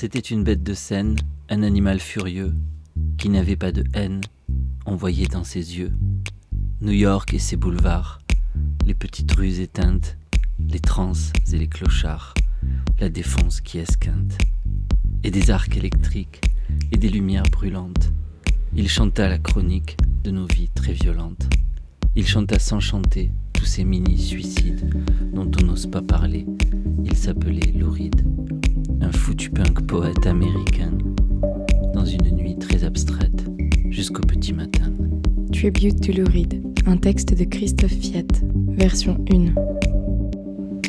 [0.00, 1.16] C'était une bête de scène,
[1.50, 2.54] un animal furieux,
[3.18, 4.22] qui n'avait pas de haine,
[4.86, 5.92] on voyait dans ses yeux.
[6.80, 8.18] New York et ses boulevards,
[8.86, 10.16] les petites rues éteintes,
[10.58, 11.12] les trans
[11.52, 12.32] et les clochards,
[12.98, 14.38] la défense qui esquinte,
[15.22, 16.40] et des arcs électriques
[16.92, 18.10] et des lumières brûlantes.
[18.74, 21.46] Il chanta la chronique de nos vies très violentes.
[22.16, 24.94] Il chanta sans chanter tous ces mini-suicides
[25.34, 26.46] dont on n'ose pas parler.
[27.04, 28.24] Il s'appelait Louride,
[29.10, 30.92] un foutu punk poète américain,
[31.94, 33.44] dans une nuit très abstraite,
[33.88, 34.92] jusqu'au petit matin.
[35.52, 38.28] Tribute to Louride, un texte de Christophe Fiat,
[38.68, 39.54] version 1.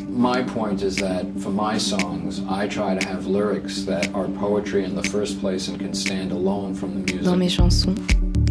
[0.08, 4.84] My point is that for my songs, I try to have lyrics that are poetry
[4.84, 7.24] in the first place and can stand alone from the music.
[7.24, 7.94] Dans mes chansons,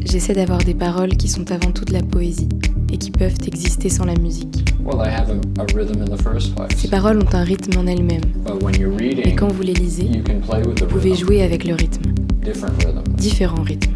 [0.04, 2.50] j'essaie d'avoir des paroles qui sont avant tout de la poésie
[2.92, 4.71] et qui peuvent exister sans la musique.
[4.84, 6.72] Well, they have a, a rhythm in the first place.
[6.78, 10.04] Ces paroles ont un rythme en elles-mêmes, But when you're et quand vous les lisez,
[10.06, 12.12] you can play with the vous pouvez rhythm, jouer avec le rythme,
[12.44, 13.16] different rhythms.
[13.16, 13.92] différents rythmes.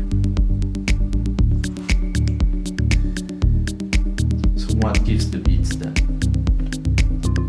[4.57, 5.93] So what gives the beats then?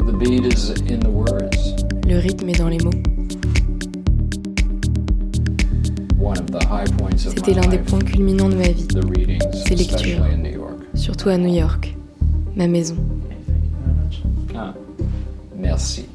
[0.06, 1.74] The beat is in the words.
[2.08, 2.90] Le rythme est dans les mots.
[7.16, 8.86] C'était l'un des points culminants de ma vie,
[9.66, 10.24] Ces lectures.
[10.94, 11.94] surtout à New York,
[12.56, 12.96] ma maison.
[14.58, 14.72] Ah,
[15.54, 16.06] merci.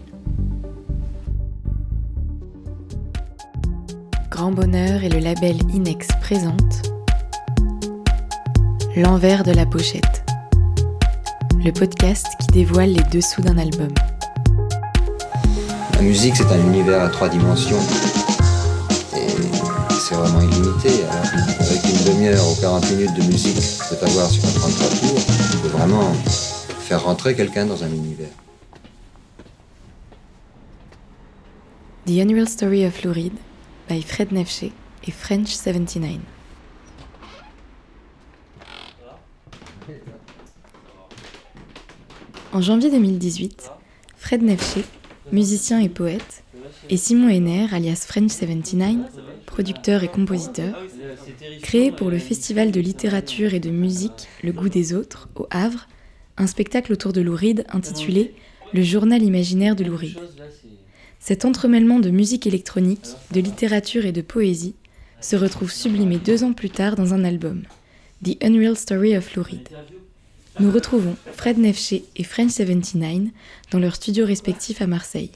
[4.31, 6.89] Grand Bonheur et le label Inex présente
[8.95, 10.23] L'envers de la pochette,
[11.63, 13.89] le podcast qui dévoile les dessous d'un album.
[15.93, 17.79] La musique, c'est un univers à trois dimensions.
[19.15, 19.27] Et
[19.99, 20.89] c'est vraiment illimité.
[21.11, 21.25] Alors,
[21.59, 25.19] avec une demi-heure ou 40 minutes de musique que peut avoir sur un 33 tours,
[25.53, 26.11] on peut vraiment
[26.97, 28.29] rentrer quelqu'un dans un univers.
[32.05, 33.33] The Annual Story of Lou Reed
[33.87, 34.71] by Fred Nefché
[35.07, 36.19] et French 79.
[42.53, 43.71] En janvier 2018,
[44.17, 44.83] Fred Nefché,
[45.31, 46.43] musicien et poète,
[46.89, 48.97] et Simon Henner, alias French 79,
[49.45, 50.75] producteur et compositeur,
[51.61, 55.87] créaient pour le Festival de littérature et de musique Le goût des autres, au Havre,
[56.37, 58.33] un spectacle autour de Lou Reed intitulé
[58.73, 60.17] Le journal imaginaire de Lou Reed.
[61.19, 64.75] Cet entremêlement de musique électronique, de littérature et de poésie
[65.19, 67.63] se retrouve sublimé deux ans plus tard dans un album,
[68.23, 69.69] The Unreal Story of Lou Reed.
[70.59, 73.31] Nous retrouvons Fred Nefché et French 79
[73.71, 75.31] dans leurs studios respectifs à Marseille.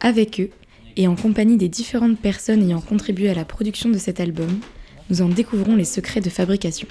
[0.00, 0.50] Avec eux,
[0.96, 4.58] et en compagnie des différentes personnes ayant contribué à la production de cet album,
[5.10, 6.88] nous en découvrons les secrets de fabrication.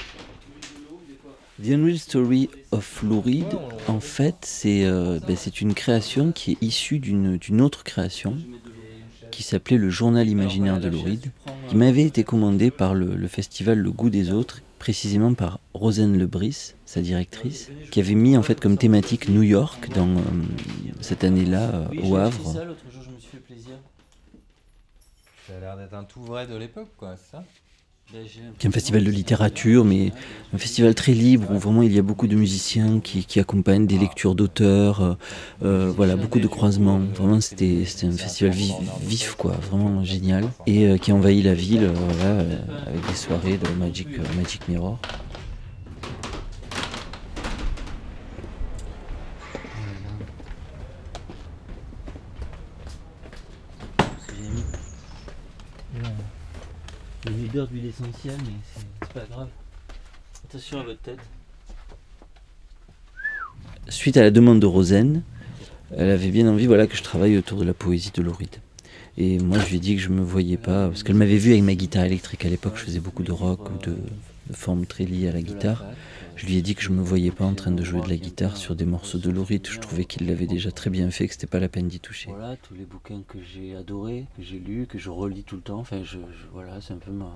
[1.59, 3.47] The Unreal Story of Lou Reed,
[3.87, 8.37] en fait, c'est euh, ben, une création qui est issue d'une d'une autre création
[9.31, 11.31] qui s'appelait le Journal imaginaire de Lou Reed,
[11.67, 16.17] qui m'avait été commandé par le, le festival Le Goût des Autres, précisément par Rosen
[16.17, 20.21] Lebris, sa directrice, qui avait mis en fait comme thématique New York dans euh,
[21.01, 22.53] cette année-là euh, au Havre.
[22.53, 22.61] Ça
[25.55, 27.43] a l'air d'être un tout vrai de l'époque, quoi, c'est ça?
[28.57, 30.13] Qui est un festival de littérature, mais
[30.53, 33.97] un festival très libre où vraiment il y a beaucoup de musiciens qui, accompagnent des
[33.97, 35.13] lectures d'auteurs, euh,
[35.63, 36.99] euh, voilà, beaucoup de croisements.
[37.13, 38.53] Vraiment, c'était un festival
[39.01, 42.45] vif, quoi, vraiment génial, et euh, qui envahit la ville, voilà,
[42.87, 44.07] avec des soirées de Magic
[44.69, 44.97] Mirror.
[57.47, 58.53] D'huile essentielle, mais
[59.01, 59.47] c'est pas grave.
[60.47, 61.19] Attention à votre tête.
[63.87, 65.23] Suite à la demande de Rosen,
[65.95, 68.57] elle avait bien envie voilà, que je travaille autour de la poésie de Lauride.
[69.17, 71.51] Et moi, je lui ai dit que je me voyais pas, parce qu'elle m'avait vu
[71.51, 73.95] avec ma guitare électrique à l'époque, je faisais beaucoup de rock ou de,
[74.49, 75.85] de formes très liées à la guitare.
[76.37, 78.15] Je lui ai dit que je me voyais pas en train de jouer de la
[78.15, 79.67] guitare sur des morceaux de Lauride.
[79.67, 82.29] Je trouvais qu'il l'avait déjà très bien fait, que c'était pas la peine d'y toucher.
[82.29, 85.61] Voilà, tous les bouquins que j'ai adorés, que j'ai lus, que je relis tout le
[85.63, 85.79] temps.
[85.79, 87.31] Enfin, je, je- voilà, c'est un peu ma,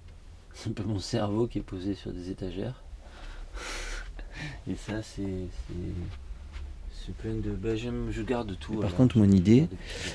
[0.54, 2.82] c'est un peu mon cerveau qui est posé sur des étagères.
[4.66, 5.22] Et ça, c'est,
[7.04, 8.74] c'est, c'est plein de, j'aime, je garde tout.
[8.74, 9.68] Par contre, mon idée,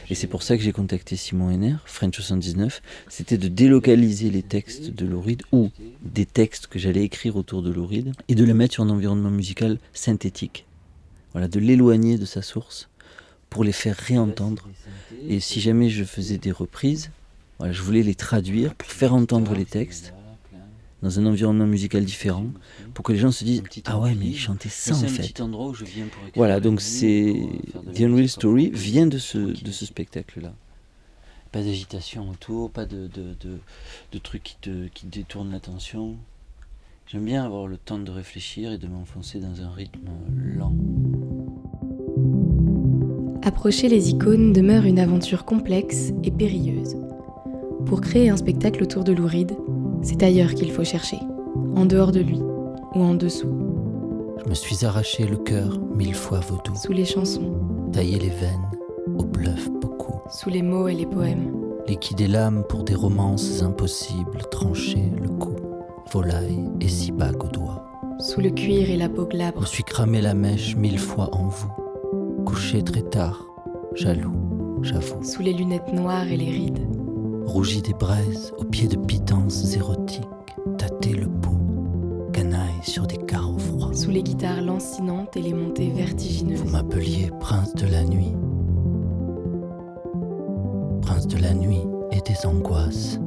[0.10, 4.44] et c'est pour ça que j'ai contacté Simon Henner, French 79, c'était de délocaliser les
[4.44, 5.70] textes de Lauride ou
[6.02, 9.32] des textes que j'allais écrire autour de Lauride et de les mettre sur un environnement
[9.32, 10.66] musical synthétique.
[11.34, 12.90] Voilà, de l'éloigner de sa source
[13.50, 14.68] pour les faire réentendre.
[15.28, 17.12] Et si jamais je faisais des reprises,
[17.60, 20.14] voilà, je voulais les traduire pour faire entendre les textes
[21.04, 22.48] dans un environnement musical différent
[22.94, 25.42] pour que les gens se disent ah ouais mais il chantait ça en fait
[26.36, 27.36] voilà donc c'est
[27.94, 30.54] The Unreal Story vient de ce de ce spectacle là
[31.52, 33.58] pas d'agitation autour, pas de, de, de,
[34.12, 36.16] de trucs qui te qui détournent l'attention.
[37.08, 40.76] J'aime bien avoir le temps de réfléchir et de m'enfoncer dans un rythme lent.
[43.44, 46.98] Approcher les icônes demeure une aventure complexe et périlleuse.
[47.86, 49.56] Pour créer un spectacle autour de Louride,
[50.02, 51.20] c'est ailleurs qu'il faut chercher,
[51.76, 52.42] en dehors de lui
[52.96, 53.50] ou en dessous.
[54.44, 56.76] Je me suis arraché le cœur mille fois vaudou.
[56.76, 57.54] Sous les chansons.
[57.92, 58.70] Taillé les veines,
[59.18, 60.20] au bluff beaucoup.
[60.30, 61.54] Sous les mots et les poèmes.
[61.88, 65.56] Liquider l'âme pour des romances impossibles, trancher le cou,
[66.12, 67.86] volaille et si bague au doigt.
[68.20, 69.58] Sous le cuir et la peau glabre.
[69.58, 71.72] Je me suis cramé la mèche mille fois en vous.
[72.46, 73.46] Couché très tard,
[73.94, 75.24] jaloux, j'avoue.
[75.24, 76.88] Sous les lunettes noires et les rides.
[77.48, 80.28] Rougi des braises, aux pieds de pitances érotiques,
[80.78, 81.58] tâter le pot,
[82.34, 83.94] canaille sur des carreaux froids.
[83.94, 86.62] Sous les guitares lancinantes et les montées vertigineuses.
[86.62, 88.34] Vous m'appeliez prince de la nuit.
[91.02, 93.18] Prince de la nuit et des angoisses.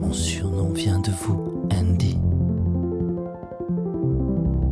[0.00, 2.18] Mon surnom vient de vous, Andy.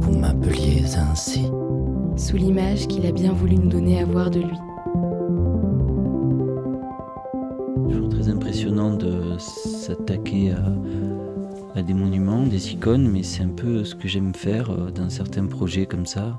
[0.00, 1.48] Vous m'appeliez ainsi.
[2.16, 4.58] Sous l'image qu'il a bien voulu nous donner à voir de lui.
[9.44, 10.52] S'attaquer
[11.74, 15.10] à, des monuments, des icônes, mais c'est un peu ce que j'aime faire euh, dans
[15.10, 16.38] certains projets comme ça.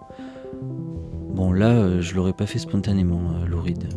[1.34, 3.90] Bon là, euh, je l'aurais pas fait spontanément, euh, Louride.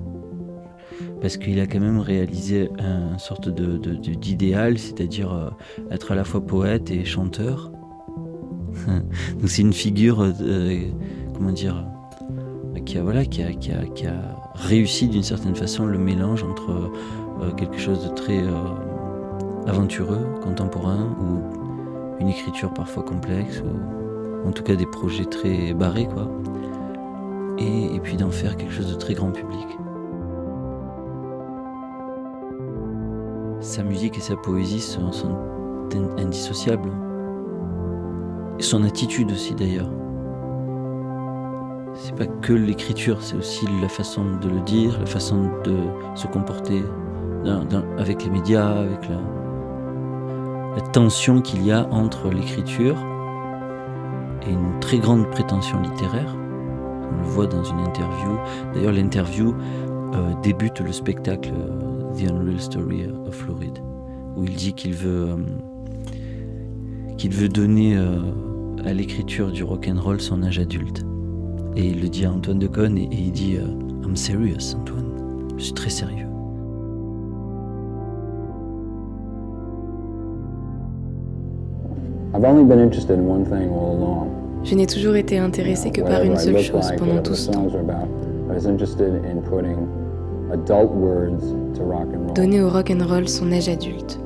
[1.21, 5.53] Parce qu'il a quand même réalisé un sorte de, de, de, d'idéal, c'est-à-dire
[5.91, 7.73] être à la fois poète et chanteur.
[8.87, 10.25] Donc c'est une figure,
[11.35, 11.85] comment dire,
[12.87, 16.45] qui a, voilà, qui a, qui a, qui a réussi d'une certaine façon le mélange
[16.45, 16.93] entre
[17.57, 18.41] quelque chose de très
[19.69, 26.09] aventureux, contemporain, ou une écriture parfois complexe, ou en tout cas des projets très barrés,
[26.09, 26.29] quoi.
[27.59, 29.67] Et, et puis d'en faire quelque chose de très grand public.
[33.61, 35.11] Sa musique et sa poésie sont,
[36.17, 36.91] indissociables.
[38.61, 39.91] Son attitude aussi d'ailleurs.
[41.95, 45.77] C'est pas que l'écriture, c'est aussi la façon de le dire, la façon de
[46.15, 46.85] se comporter
[47.99, 49.17] avec les médias, avec la,
[50.79, 52.97] la tension qu'il y a entre l'écriture
[54.47, 56.37] et une très grande prétention littéraire.
[56.37, 58.39] On le voit dans une interview.
[58.73, 59.57] D'ailleurs, l'interview
[60.15, 63.81] euh, débute le spectacle euh, The Unreal Story of Floride,
[64.37, 65.37] où il dit qu'il veut, euh,
[67.17, 67.99] qu'il veut donner
[68.85, 71.05] à l'écriture du rock and roll son âge adulte.
[71.75, 73.57] Et il le dit à Antoine Decaune et, et il dit
[74.05, 75.49] I'm serious, Antoine.
[75.57, 76.28] Je suis très sérieux.
[84.65, 87.67] Je n'ai toujours été intéressé que par une seule chose pendant tout ce temps.
[92.35, 94.19] Donner au rock and roll son âge adulte.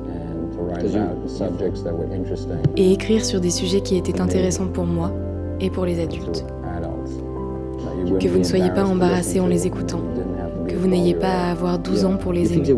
[2.77, 5.11] Et écrire sur des sujets qui étaient intéressants pour moi
[5.59, 6.45] et pour les adultes.
[8.19, 9.99] Que vous ne soyez pas embarrassés en les écoutant.
[10.67, 12.63] Que vous n'ayez pas à avoir 12 ans pour les aimer.
[12.65, 12.73] Je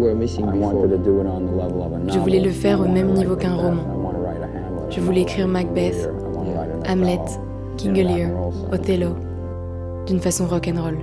[2.20, 3.84] voulais le faire au même niveau qu'un roman.
[4.90, 6.10] Je voulais écrire Macbeth,
[6.88, 7.20] Hamlet,
[7.78, 8.30] King Lear,
[8.72, 9.10] Othello,
[10.06, 10.98] d'une façon rock'n'roll.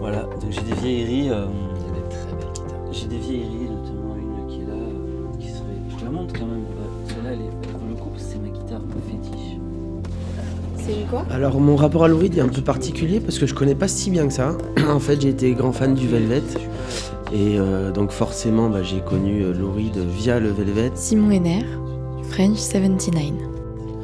[0.00, 1.30] Voilà, donc j'ai des vieilleries.
[1.30, 1.46] Euh,
[1.76, 2.92] Il y a des très belles guitares.
[2.92, 5.66] j'ai des vieilleries, notamment une qui est là, euh, qui serait.
[5.98, 6.61] Je la montre quand même.
[10.86, 13.54] C'est quoi Alors mon rapport à Lou Reed est un peu particulier parce que je
[13.54, 14.56] connais pas si bien que ça.
[14.90, 16.42] en fait j'ai été grand fan du Velvet
[17.32, 21.64] et euh, donc forcément bah, j'ai connu euh, Lou Reed via le Velvet Simon Henner,
[22.30, 23.22] French 79.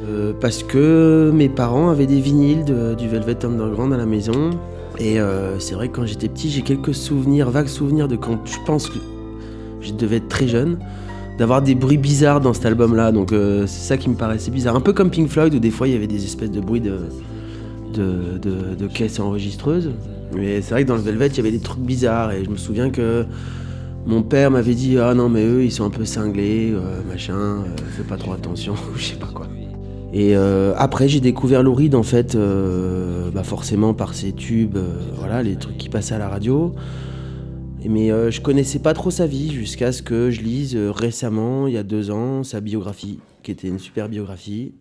[0.07, 4.51] euh, parce que mes parents avaient des vinyles de- du Velvet Underground à la maison
[4.97, 8.39] et euh, c'est vrai que quand j'étais petit j'ai quelques souvenirs, vagues souvenirs de quand
[8.45, 8.99] je pense que
[9.81, 10.77] je devais être très jeune
[11.39, 14.51] d'avoir des bruits bizarres dans cet album là donc euh, c'est ça qui me paraissait
[14.51, 14.75] bizarre.
[14.75, 16.81] Un peu comme Pink Floyd où des fois il y avait des espèces de bruits
[16.81, 16.99] de,
[17.93, 19.91] de, de, caisses enregistreuses.
[20.35, 22.33] Mais c'est vrai que dans le Velvet il y avait des trucs bizarres.
[22.33, 23.25] Et je me souviens que
[24.05, 27.33] mon père m'avait dit ah non mais eux ils sont un peu cinglés euh, machin
[27.33, 27.63] euh,
[27.95, 29.47] fais pas trop attention je sais pas quoi.
[30.11, 34.79] Et après j'ai découvert Lou en fait bah forcément par ses tubes
[35.19, 36.73] voilà les trucs qui passaient à la radio
[37.87, 41.67] mais euh, je connaissais pas trop sa vie jusqu'à ce que je lise euh, récemment,
[41.67, 44.73] il y a deux ans, sa biographie, qui était une super biographie,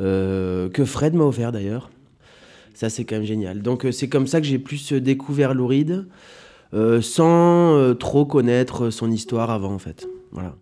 [0.00, 1.90] euh, que Fred m'a offert d'ailleurs.
[2.74, 3.62] Ça c'est quand même génial.
[3.62, 6.06] Donc euh, c'est comme ça que j'ai plus découvert Lou Reed.
[6.72, 10.08] euh, sans trop connaître son histoire avant en fait.
[10.32, 10.56] Voilà.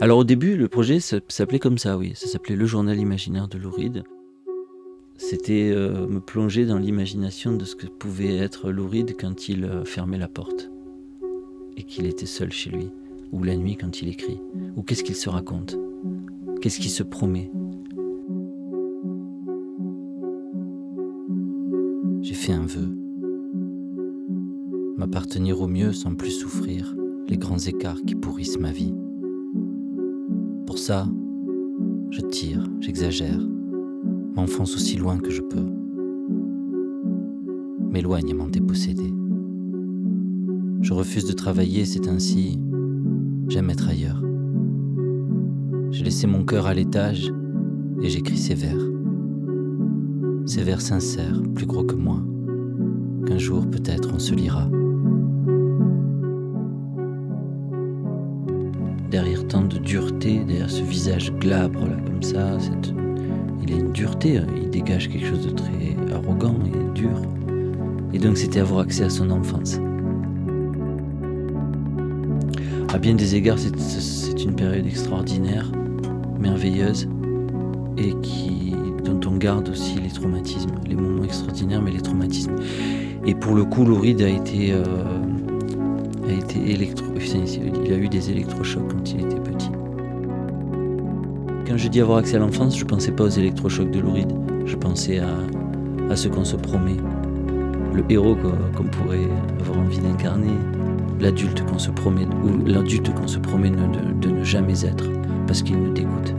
[0.00, 2.12] Alors au début, le projet s'appelait comme ça, oui.
[2.14, 4.04] Ça s'appelait Le Journal imaginaire de Louride.
[5.18, 10.18] C'était euh, me plonger dans l'imagination de ce que pouvait être Louride quand il fermait
[10.18, 10.70] la porte
[11.76, 12.90] et qu'il était seul chez lui,
[13.32, 14.40] ou la nuit quand il écrit,
[14.76, 15.78] ou qu'est-ce qu'il se raconte,
[16.60, 17.50] qu'est-ce qu'il se promet?
[22.22, 22.96] J'ai fait un vœu.
[24.96, 26.96] M'appartenir au mieux sans plus souffrir
[27.28, 28.94] les grands écarts qui pourrissent ma vie.
[30.66, 31.06] Pour ça,
[32.10, 33.40] je tire, j'exagère,
[34.36, 35.66] m'enfonce aussi loin que je peux,
[37.90, 39.12] m'éloigne à m'en déposséder.
[40.82, 42.60] Je refuse de travailler, c'est ainsi.
[43.48, 44.22] J'aime être ailleurs.
[45.90, 47.32] J'ai laissé mon cœur à l'étage
[48.02, 48.78] et j'écris ces vers.
[50.44, 52.22] Ces vers sincères, plus gros que moi,
[53.26, 54.68] qu'un jour peut-être on se lira.
[59.10, 62.58] Derrière tant de dureté, derrière ce visage glabre là comme ça,
[63.66, 64.46] il a une dureté, hein.
[64.56, 67.20] il dégage quelque chose de très arrogant et dur.
[68.12, 69.78] Et donc c'était avoir accès à son enfance
[72.96, 75.70] à bien des égards, c'est une période extraordinaire,
[76.40, 77.06] merveilleuse,
[77.98, 78.72] et qui,
[79.04, 82.56] dont on garde aussi les traumatismes, les moments extraordinaires, mais les traumatismes.
[83.26, 84.82] Et pour le coup, Louride a été, euh,
[86.26, 89.70] a été électro, il a eu des électrochocs quand il était petit.
[91.76, 94.32] Quand je dis avoir accès à l'enfance, je ne pensais pas aux électrochocs de Louride,
[94.64, 95.28] je pensais à,
[96.08, 96.96] à ce qu'on se promet,
[97.92, 98.34] le héros
[98.74, 99.28] qu'on pourrait
[99.60, 100.54] avoir envie d'incarner,
[101.20, 105.04] l'adulte qu'on se promet, ou l'adulte qu'on se promet de, ne jamais être,
[105.46, 106.34] parce qu'il nous dégoûte.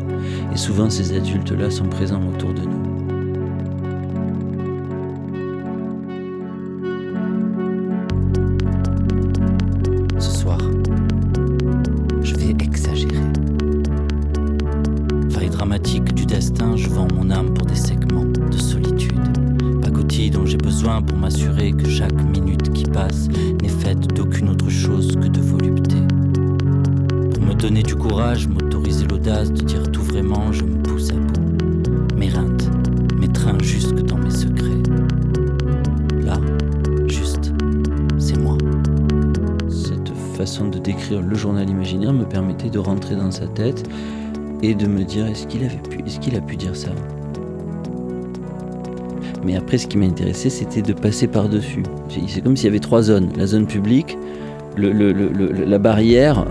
[0.52, 2.87] Et souvent, ces adultes-là sont présents autour de nous.
[41.48, 43.90] Journal imaginaire me permettait de rentrer dans sa tête
[44.62, 46.90] et de me dire est-ce qu'il a pu dire ça?
[49.46, 51.84] Mais après, ce qui m'intéressait, c'était de passer par-dessus.
[52.28, 53.30] C'est comme s'il y avait trois zones.
[53.38, 54.18] La zone publique,
[54.76, 56.46] la barrière,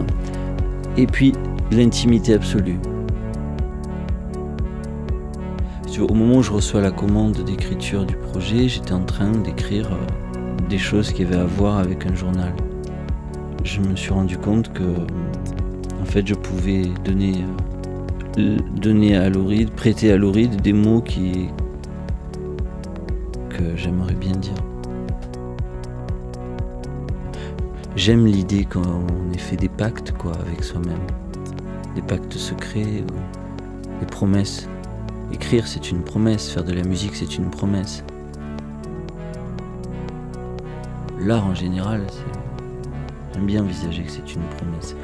[0.97, 1.35] et puis
[1.71, 2.79] l'intimité absolue.
[6.00, 10.69] Au moment où je reçois la commande d'écriture du projet, j'étais en train d'écrire euh,
[10.69, 12.53] des choses qui avaient à voir avec un journal.
[13.76, 14.83] Je me suis rendu compte que,
[16.00, 17.45] en fait, je pouvais donner,
[18.38, 21.50] euh, donner à Lauride, prêter à Lauride des mots qui,
[23.75, 24.54] j'aimerais bien dire.
[27.97, 29.04] J'aime l'idée qu'on
[29.35, 31.06] ait fait des pactes quoi avec soi-même,
[31.95, 33.04] des pactes secrets,
[34.00, 34.71] des promesses.
[35.35, 38.02] Écrire c'est une promesse, faire de la musique c'est une promesse.
[41.21, 42.06] L'art en général,
[43.37, 44.97] j'aime bien envisager que c'est une promesse.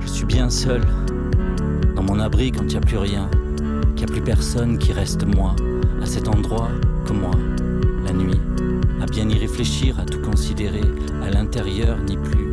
[0.00, 0.82] Je suis bien seul,
[1.94, 3.30] dans mon abri quand il n'y a plus rien.
[3.60, 5.54] Il n'y a plus personne qui reste moi,
[6.02, 6.68] à cet endroit
[7.06, 7.32] que moi,
[8.06, 8.40] la nuit,
[9.02, 10.84] à bien y réfléchir, à tout considérer,
[11.22, 12.49] à l'intérieur, ni plus,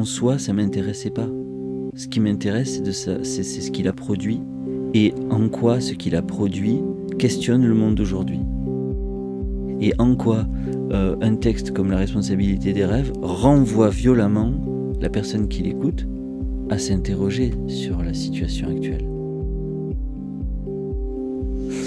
[0.00, 1.28] en, soi, ça m'intéressait pas.
[1.94, 2.80] Ce qui m'intéresse,
[3.22, 4.40] c'est ce qu'il a produit
[4.94, 6.80] et en quoi ce qu'il a produit
[7.18, 8.40] questionne le monde d'aujourd'hui.
[9.82, 10.46] Et en quoi
[10.92, 14.52] euh, un texte comme La responsabilité des rêves renvoie violemment
[15.00, 16.06] la personne qui l'écoute
[16.70, 19.06] à s'interroger sur la situation actuelle.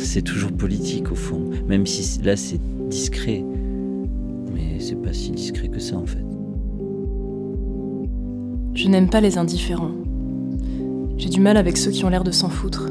[0.04, 3.44] C'est toujours politique au fond, même si là c'est discret,
[4.54, 6.23] mais c'est pas si discret que ça en fait.
[8.84, 9.94] Je n'aime pas les indifférents.
[11.18, 12.90] J'ai du mal avec ceux qui ont l'air de s'en foutre.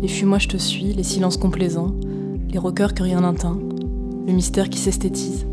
[0.00, 1.94] Les fuis-moi je te suis, les silences complaisants,
[2.50, 3.56] les rockers que rien n'atteint,
[4.26, 5.46] le mystère qui s'esthétise.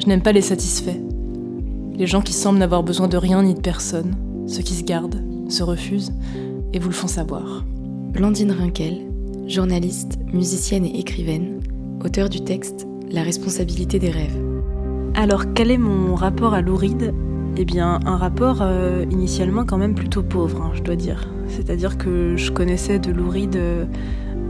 [0.00, 1.00] Je n'aime pas les satisfaits,
[1.96, 4.14] Les gens qui semblent n'avoir besoin de rien ni de personne,
[4.46, 6.12] ceux qui se gardent, se refusent
[6.72, 7.64] et vous le font savoir.
[8.12, 9.00] Blandine Rinkel,
[9.48, 11.58] journaliste, musicienne et écrivaine,
[12.04, 14.40] auteur du texte La responsabilité des rêves.
[15.16, 17.12] Alors quel est mon rapport à Louride?
[17.60, 21.28] Eh bien un rapport euh, initialement quand même plutôt pauvre, hein, je dois dire.
[21.48, 23.84] C'est-à-dire que je connaissais de Louride euh,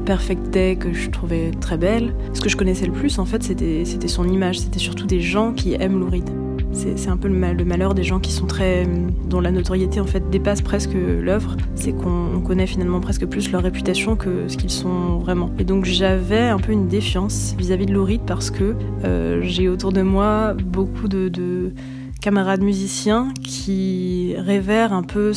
[0.05, 2.15] Perfect Day que je trouvais très belle.
[2.35, 5.55] Ce que je connaissais le plus en fait c'était son image, c'était surtout des gens
[5.55, 6.29] qui aiment Louride.
[6.73, 8.87] C'est un peu le, malheur des gens qui sont très.
[9.29, 11.57] dont la notoriété en fait dépasse presque l'œuvre.
[11.75, 15.51] C'est qu'on connaît finalement presque plus leur réputation que ce qu'ils sont vraiment.
[15.59, 19.93] Et donc j'avais un peu une défiance vis-à-vis de Louride parce que euh, j'ai autour
[19.93, 21.73] de moi beaucoup de,
[22.21, 25.33] camarades musiciens qui révèrent un peu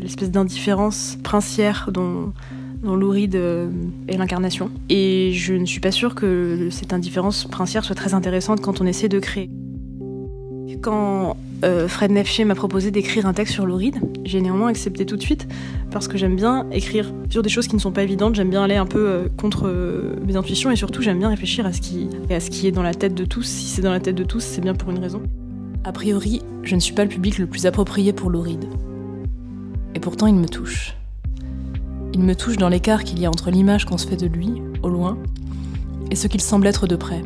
[0.00, 2.32] l'espèce d'indifférence princière dont,
[2.82, 3.70] Louride euh,
[4.08, 4.70] est l'incarnation.
[4.90, 8.86] Et je ne suis pas sûre que cette indifférence princière soit très intéressante quand on
[8.86, 9.48] essaie de créer.
[10.82, 15.16] Quand euh, Fred Nefché m'a proposé d'écrire un texte sur l'oride, j'ai néanmoins accepté tout
[15.16, 15.48] de suite
[15.90, 18.62] parce que j'aime bien écrire sur des choses qui ne sont pas évidentes, j'aime bien
[18.62, 19.72] aller un peu euh, contre
[20.26, 22.82] mes intuitions et surtout j'aime bien réfléchir à ce, qui, à ce qui est dans
[22.82, 23.44] la tête de tous.
[23.44, 25.22] Si c'est dans la tête de tous, c'est bien pour une raison.
[25.86, 28.64] A priori, je ne suis pas le public le plus approprié pour l'oride.
[29.94, 30.96] Et pourtant, il me touche.
[32.14, 34.62] Il me touche dans l'écart qu'il y a entre l'image qu'on se fait de lui,
[34.82, 35.18] au loin,
[36.10, 37.20] et ce qu'il semble être de près.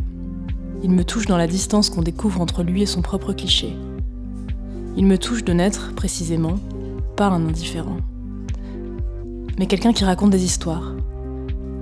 [0.82, 3.76] Il me touche dans la distance qu'on découvre entre lui et son propre cliché.
[4.96, 6.56] Il me touche de n'être, précisément,
[7.16, 7.98] pas un indifférent.
[9.56, 10.94] Mais quelqu'un qui raconte des histoires.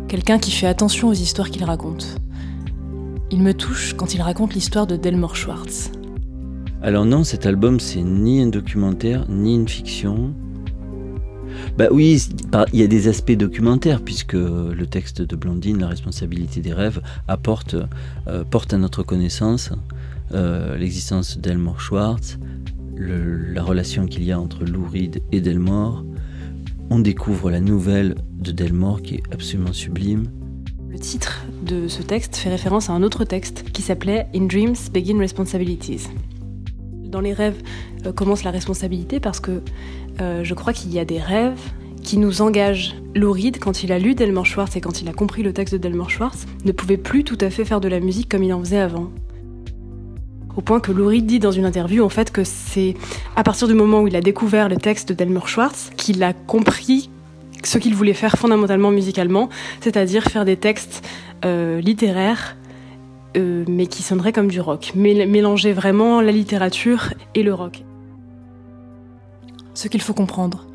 [0.09, 2.21] Quelqu'un qui fait attention aux histoires qu'il raconte.
[3.31, 5.91] Il me touche quand il raconte l'histoire de Delmore Schwartz.
[6.87, 10.33] Alors non, cet album, c'est ni un documentaire, ni une fiction,
[11.77, 12.23] bah oui,
[12.73, 17.03] il y a des aspects documentaires, puisque le texte de Blondine, La responsabilité des rêves,
[17.27, 17.75] apporte,
[18.29, 19.73] euh, porte à notre connaissance
[20.33, 22.39] euh, l'existence d'Elmore Schwartz,
[22.97, 26.05] la relation qu'il y a entre Lou Reed et Delmore.
[26.91, 30.31] On découvre la nouvelle de Delmore qui est absolument sublime.
[30.89, 34.77] Le titre de ce texte fait référence à un autre texte qui s'appelait In Dreams
[34.93, 36.07] Begin Responsibilities.
[37.17, 37.63] Dans les rêves
[38.05, 39.63] euh, commence la responsabilité parce que
[40.21, 41.59] euh, je crois qu'il y a des rêves
[42.03, 42.95] qui nous engagent.
[43.15, 45.79] Louride, quand il a lu Delmore Schwartz et quand il a compris le texte de
[45.79, 48.61] Delmore Schwartz, ne pouvait plus tout à fait faire de la musique comme il en
[48.61, 49.11] faisait avant.
[50.59, 52.93] Au point que Louride dit dans une interview en fait que c'est
[53.35, 56.35] à partir du moment où il a découvert le texte de Delmore Schwartz qu'il a
[56.35, 57.09] compris
[57.65, 59.49] ce qu'il voulait faire fondamentalement musicalement,
[59.81, 61.03] c'est-à-dire faire des textes
[61.47, 62.59] euh, littéraires
[63.37, 67.85] euh, mais qui sonneraient comme du rock, mélanger vraiment la littérature et le rock.
[69.75, 70.67] Ce qu'il faut comprendre,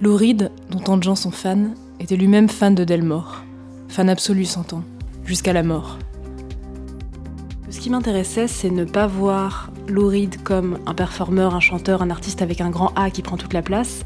[0.00, 3.42] Lou Reed, dont tant de gens sont fans, était lui-même fan de Delmore.
[3.88, 4.82] Fan absolu, s'entend,
[5.24, 5.98] jusqu'à la mort.
[7.70, 12.10] Ce qui m'intéressait, c'est ne pas voir Lou Reed comme un performeur, un chanteur, un
[12.10, 14.04] artiste avec un grand A qui prend toute la place,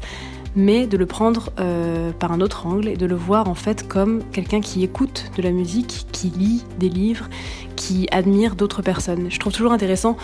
[0.55, 3.87] mais de le prendre euh, par un autre angle et de le voir en fait
[3.87, 7.29] comme quelqu'un qui écoute de la musique, qui lit des livres,
[7.75, 9.29] qui admire d'autres personnes.
[9.29, 10.17] Je trouve toujours intéressant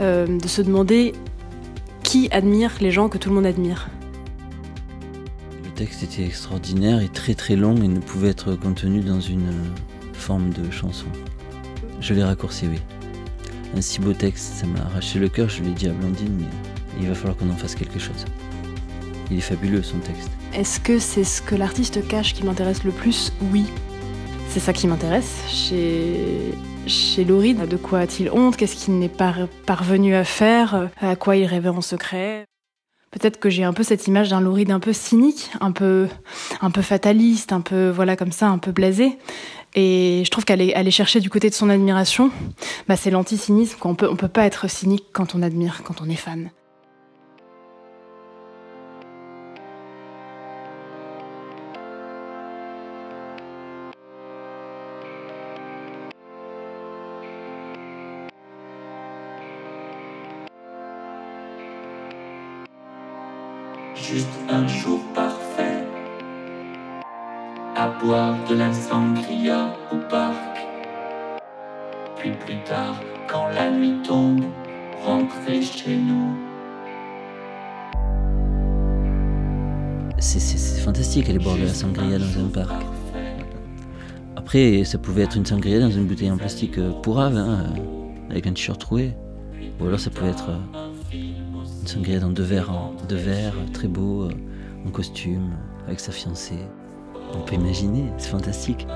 [0.00, 1.12] euh, de se demander
[2.02, 3.88] qui admire les gens que tout le monde admire
[5.64, 9.52] Le texte était extraordinaire et très très long et ne pouvait être contenu dans une
[10.12, 11.06] forme de chanson.
[12.00, 12.78] Je l'ai raccourci, oui.
[13.76, 16.46] Un si beau texte, ça m'a arraché le cœur, je l'ai dit à Blandine, mais
[17.00, 18.24] il va falloir qu'on en fasse quelque chose.
[19.30, 20.30] Il est fabuleux son texte.
[20.54, 23.32] Est-ce que c'est ce que l'artiste cache qui m'intéresse le plus?
[23.52, 23.64] Oui.
[24.48, 26.54] C'est ça qui m'intéresse chez
[26.86, 28.56] chez de quoi a-t-il honte?
[28.56, 29.34] Qu'est-ce qu'il n'est pas
[29.66, 30.88] parvenu à faire?
[31.00, 32.44] À quoi il rêvait en secret?
[33.10, 36.06] Peut-être que j'ai un peu cette image d'un Lauride un peu cynique, un peu,
[36.60, 39.18] un peu fataliste, un peu voilà comme ça, un peu blasé.
[39.74, 42.30] Et je trouve qu'aller aller chercher du côté de son admiration,
[42.88, 43.78] bah c'est l'anti-cynisme.
[43.82, 46.50] On peut, on peut pas être cynique quand on admire, quand on est fan.
[80.18, 82.84] C'est fantastique aller boire de la sangria dans un parc.
[84.34, 87.72] Après, ça pouvait être une sangria dans une bouteille en plastique euh, pourrave, hein,
[88.30, 89.12] avec un t-shirt troué.
[89.80, 91.16] Ou alors ça pouvait être euh,
[91.84, 92.72] Sangria dans deux verres,
[93.08, 94.30] deux verres très beau, euh,
[94.86, 95.50] en costume,
[95.86, 96.58] avec sa fiancée.
[97.32, 98.88] On peut imaginer, c'est fantastique.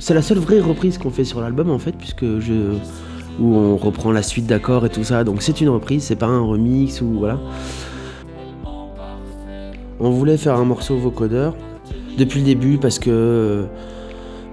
[0.00, 2.76] C'est la seule vraie reprise qu'on fait sur l'album en fait, puisque je,
[3.40, 5.24] où on reprend la suite d'accords et tout ça.
[5.24, 7.38] Donc c'est une reprise, c'est pas un remix ou voilà.
[10.00, 11.54] On voulait faire un morceau vocodeur
[12.18, 13.66] depuis le début parce que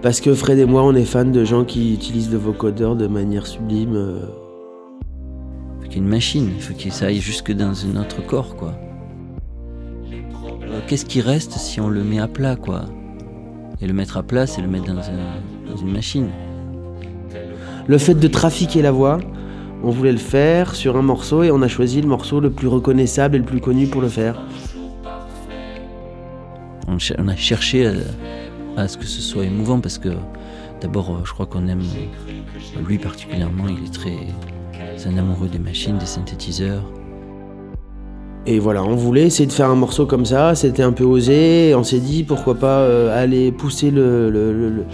[0.01, 3.07] parce que Fred et moi on est fans de gens qui utilisent le vocodeur de
[3.07, 3.95] manière sublime.
[3.95, 4.19] euh.
[5.81, 8.25] Faut qu'il y ait une machine, il faut que ça aille jusque dans un autre
[8.25, 8.73] corps, quoi.
[10.13, 12.85] Euh, Qu'est-ce qui reste si on le met à plat, quoi?
[13.81, 16.27] Et le mettre à plat, c'est le mettre dans une machine.
[17.89, 19.17] Le fait de trafiquer la voix,
[19.83, 22.67] on voulait le faire sur un morceau et on a choisi le morceau le plus
[22.67, 24.39] reconnaissable et le plus connu pour le faire.
[26.87, 27.93] On, a cherché à,
[28.77, 30.09] à ce que ce soit émouvant parce que
[30.81, 34.13] d'abord, euh, je crois qu'on aime, euh, lui particulièrement, il est très.
[34.95, 36.83] C'est un amoureux des machines, des synthétiseurs.
[38.45, 41.69] Et voilà, on voulait essayer de faire un morceau comme ça, c'était un peu osé,
[41.69, 44.85] et on s'est dit pourquoi pas euh, aller pousser le, le- le- le-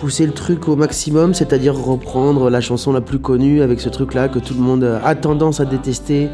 [0.00, 4.28] pousser le truc au maximum, c'est-à-dire reprendre la chanson la plus connue avec ce truc-là
[4.28, 6.28] que tout le monde a tendance à détester.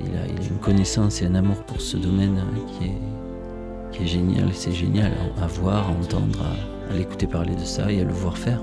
[0.00, 2.92] Il a, il a une connaissance et un amour pour ce domaine hein, qui est,
[3.92, 4.48] qui est génial.
[4.52, 6.40] C'est génial à, à voir, à entendre,
[6.90, 8.60] à, à l'écouter parler de ça et à le voir faire.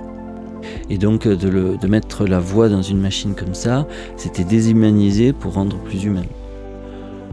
[0.91, 5.33] Et donc de, le- de mettre la voix dans une machine comme ça, c'était déshumaniser
[5.33, 6.21] pour rendre plus humain.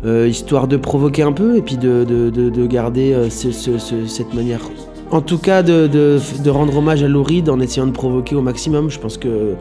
[0.07, 3.51] Euh, histoire de provoquer un peu et puis de, de- de- de garder euh, ce-
[3.51, 4.61] ce- ce- cette manière.
[5.11, 8.91] En tout cas, de, rendre hommage à Lauride en essayant de provoquer au maximum.
[8.91, 9.55] Je pense que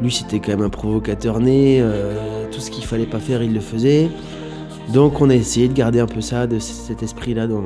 [0.00, 1.78] lui, c'était quand même un provocateur né.
[1.80, 4.08] euh, tout ce qu'il fallait pas faire, il le faisait.
[4.92, 7.62] Donc, on a essayé de garder un peu ça, de cet esprit-là dans.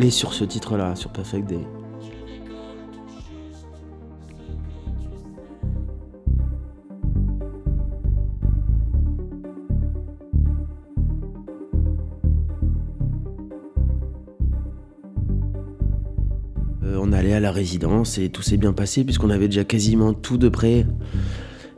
[0.00, 1.77] Et sur ce titre-là, sur Perfect Day.
[17.76, 20.86] Et tout s'est bien passé puisqu'on avait déjà quasiment tout de près.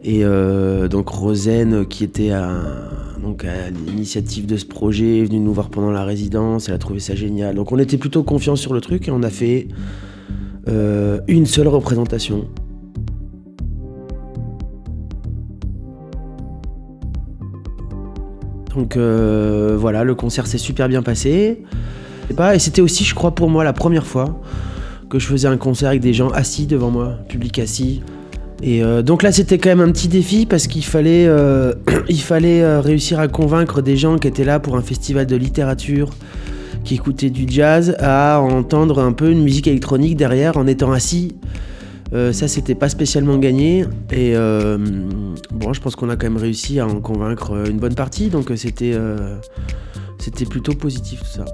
[0.02, 5.52] Et euh, donc Rosen, qui était à, à l'initiative de ce projet, est venue nous
[5.52, 7.54] voir pendant la résidence, elle a trouvé ça génial.
[7.54, 9.68] Donc on était plutôt confiants sur le truc et on a fait
[10.68, 12.46] euh, une seule représentation.
[18.74, 21.62] Donc euh, voilà, le concert s'est super bien passé.
[22.30, 24.40] Et pas- et c'était aussi, je crois, pour moi la première fois
[25.10, 28.00] que je faisais un concert avec des gens assis devant moi, public assis.
[28.62, 31.74] Et euh, donc là, c'était quand même un petit défi parce qu'il fallait, euh,
[32.32, 36.10] euh, réussir à convaincre des gens qui étaient là pour un festival de littérature,
[36.84, 41.36] qui écoutaient du jazz, à entendre un peu une musique électronique derrière en étant assis.
[42.12, 43.84] Ça, c'était pas spécialement gagné.
[44.12, 48.30] Et bon, je pense qu'on a quand même réussi à en convaincre une bonne partie.
[48.30, 48.98] Donc c'était,
[50.18, 51.44] c'était plutôt positif tout ça.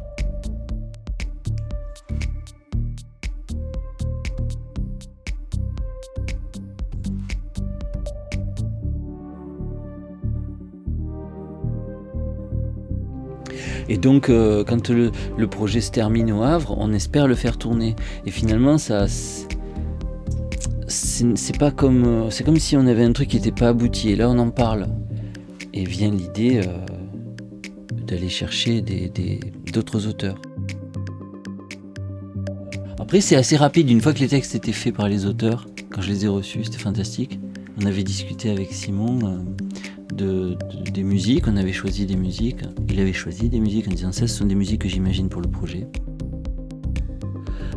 [13.88, 15.10] Et donc, euh, quand le,
[15.46, 17.94] projet se termine au Havre, on espère le faire tourner.
[18.24, 19.06] Et finalement, ça.
[19.08, 19.56] c'est-
[21.58, 22.04] pas comme.
[22.04, 24.10] euh, C'est comme si on avait un truc qui n'était pas abouti.
[24.10, 24.86] Et là, on en parle.
[25.72, 26.72] Et vient l'idée euh,
[28.06, 28.82] d'aller chercher
[29.72, 30.40] d'autres auteurs.
[32.98, 33.90] Après, c'est assez rapide.
[33.90, 36.64] Une fois que les textes étaient faits par les auteurs, quand je les ai reçus,
[36.64, 37.38] c'était fantastique.
[37.80, 39.44] On avait discuté avec Simon
[40.14, 42.60] de, de- des musiques, on avait choisi des musiques.
[42.90, 45.42] Il avait choisi des musiques en disant ça, ce sont des musiques que j'imagine pour
[45.42, 45.86] le projet.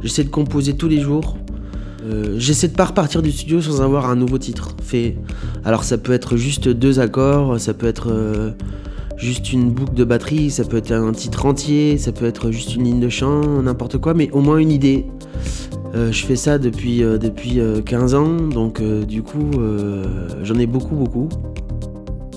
[0.02, 1.38] J'essaie de composer tous les jours.
[2.06, 5.18] Euh, J'essaie de pas repartir du studio sans avoir un nouveau titre fait.
[5.66, 8.52] Alors ça peut être juste deux accords, ça peut être euh,
[9.18, 12.76] juste une boucle de batterie, ça peut être un titre entier, ça peut être juste
[12.76, 15.06] une ligne de chant, n'importe quoi, mais au moins une idée.
[15.96, 19.50] Euh, je fais ça depuis, depuis euh, 15 ans, donc du coup
[20.44, 21.28] j'en ai beaucoup beaucoup.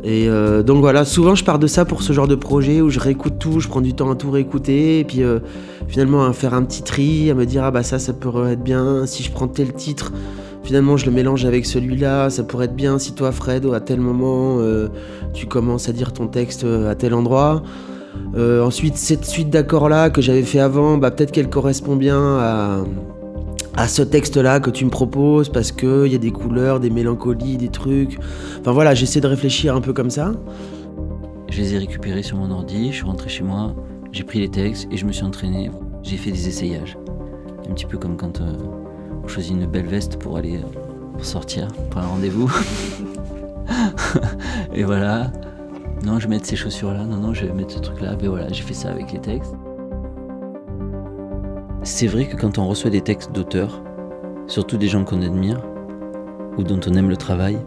[0.05, 2.91] Et euh, donc voilà, souvent je pars de ça pour ce genre de projet où
[2.91, 5.39] je réécoute tout, je prends du temps à tout réécouter, et puis euh,
[5.87, 8.65] finalement à faire un petit tri, à me dire ah bah ça ça pourrait être
[8.65, 10.13] bien, si je prends tel titre,
[10.65, 14.01] finalement je le mélange avec celui-là, ça pourrait être bien si toi Fred à tel
[14.01, 14.89] moment euh,
[15.35, 17.63] tu commences à dire ton texte à tel endroit.
[18.37, 22.85] Ensuite cette suite d'accords là que j'avais fait avant, bah peut-être qu'elle correspond bien à,
[23.77, 26.91] à ce texte-là que tu me proposes parce que il y a des couleurs, des
[26.91, 28.19] mélancolies, des trucs.
[28.61, 30.33] Enfin voilà, j'essaie de réfléchir un peu comme ça.
[31.49, 33.75] Je les ai récupérés sur mon ordi, je suis rentré chez moi,
[34.11, 35.71] j'ai pris les textes et je me suis entraîné.
[36.03, 36.97] J'ai fait des essayages.
[37.69, 38.57] Un petit peu comme quand euh,
[39.23, 42.51] on choisit une belle veste pour aller euh, sortir, pour un rendez-vous.
[44.75, 45.31] et voilà.
[46.05, 47.05] Non, je vais mettre ces chaussures-là.
[47.05, 48.17] Non, non, je vais mettre ce truc-là.
[48.17, 49.55] Ben voilà, j'ai fait ça avec les textes.
[51.85, 53.83] C'est vrai que quand on reçoit des textes d'auteurs,
[54.47, 55.61] surtout des gens qu'on admire
[56.57, 57.59] ou dont on aime le travail,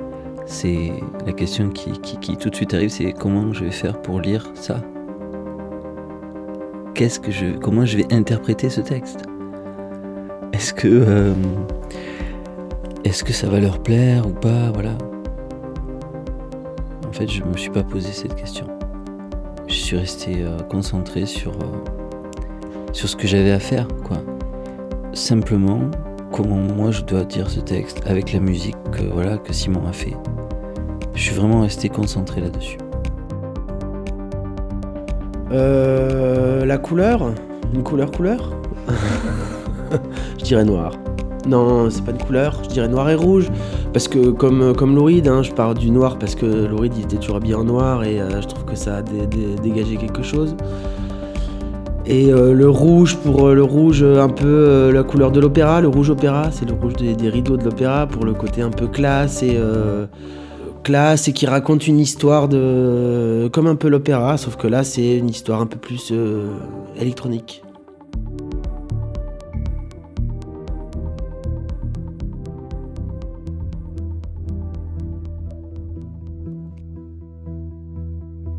[0.45, 0.91] C'est
[1.25, 4.78] la question qui, tout de suite arrive, c'est comment je vais faire pour lire ça?
[6.93, 9.23] Qu'est-ce que je, comment je vais interpréter ce texte?
[10.54, 11.34] Est-ce que, euh,
[13.04, 14.71] est-ce que ça va leur plaire ou pas?
[14.71, 14.95] Voilà.
[17.08, 18.67] En fait, je me suis pas posé cette question.
[19.67, 22.04] Je suis resté euh, concentré sur euh,
[22.95, 24.17] sur ce que j'avais à faire, quoi.
[25.12, 25.81] Simplement,
[26.31, 29.91] comment moi je dois dire ce texte avec la musique que, voilà, que Simon a
[29.91, 30.15] fait.
[31.13, 32.77] Je suis vraiment resté concentré là-dessus.
[35.51, 37.34] Euh, la couleur?
[37.73, 38.53] Une couleur couleur?
[40.39, 40.93] Je dirais noir.
[41.47, 43.49] Non, c'est pas une couleur, je dirais noir et rouge.
[43.93, 47.17] Parce que comme, comme Louride, hein, je parle du noir parce que Louride il était
[47.17, 50.55] toujours habillé en noir et euh, je trouve que ça a dégagé quelque chose.
[52.07, 55.87] Et euh, le rouge pour euh, le rouge un peu la couleur de l'opéra, le
[55.87, 59.41] rouge opéra, c'est le rouge des, rideaux de l'opéra pour le côté un peu classe
[59.41, 59.57] et
[60.83, 65.17] classe et qui raconte une histoire de comme un peu l'opéra, sauf que là c'est
[65.17, 66.13] une histoire un peu plus
[66.99, 67.63] électronique.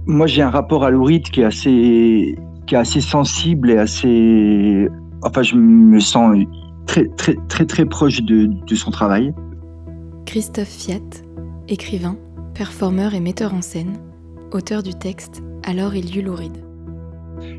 [0.07, 4.89] moi j'ai un rapport à Louride qui est assez qui est assez sensible et assez
[5.23, 6.37] enfin je me sens
[6.87, 9.35] très très très très proche de, de son travail.
[10.25, 11.01] Christophe Fiat,
[11.69, 12.17] écrivain,
[12.55, 13.97] performeur et metteur en scène,
[14.53, 16.59] auteur du texte Alors il y eut Louride.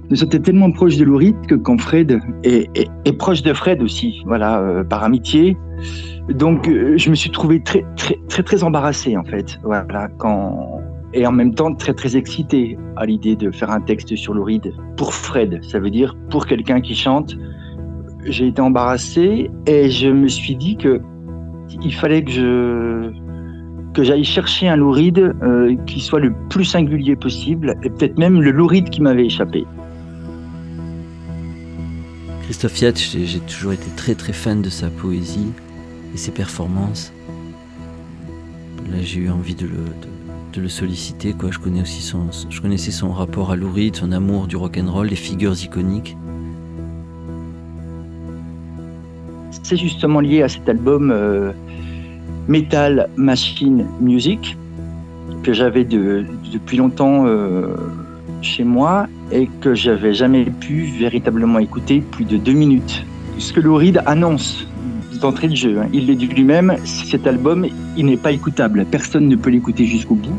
[0.09, 4.21] Je sentais tellement proche de Louride que quand Fred est, est, proche de Fred aussi,
[4.25, 5.55] voilà, euh, par amitié.
[6.29, 10.81] Donc euh, je me suis trouvé très très très très embarrassé en fait, voilà, quand
[11.13, 14.73] et en même temps très très excité à l'idée de faire un texte sur Louride
[14.97, 17.35] pour Fred, ça veut dire pour quelqu'un qui chante.
[18.25, 21.01] J'ai été embarrassé et je me suis dit que
[21.81, 23.11] il fallait que je
[23.93, 28.41] que j'aille chercher un Louride euh, qui soit le plus singulier possible et peut-être même
[28.41, 29.65] le Louride qui m'avait échappé.
[32.43, 35.51] Christophe Fiat, j'ai toujours été très très fan de sa poésie
[36.13, 37.11] et ses performances.
[38.91, 39.83] Là, j'ai eu envie de le,
[40.59, 41.33] le solliciter.
[41.33, 41.51] Quoi.
[41.51, 45.15] Je, connais aussi son, je connaissais son rapport à Lou son amour du rock'n'roll, les
[45.15, 46.17] figures iconiques.
[49.63, 51.51] C'est justement lié à cet album euh,
[52.47, 54.57] Metal Machine Music
[55.43, 57.75] que j'avais depuis longtemps euh,
[58.41, 63.05] chez moi et que j'avais jamais pu véritablement écouter plus de deux minutes.
[63.39, 64.66] Ce que Lou annonce
[65.19, 65.79] d'entrée de jeu.
[65.79, 65.87] Hein.
[65.93, 68.85] Il le dit lui-même, cet album, il n'est pas écoutable.
[68.89, 70.35] Personne ne peut l'écouter jusqu'au bout.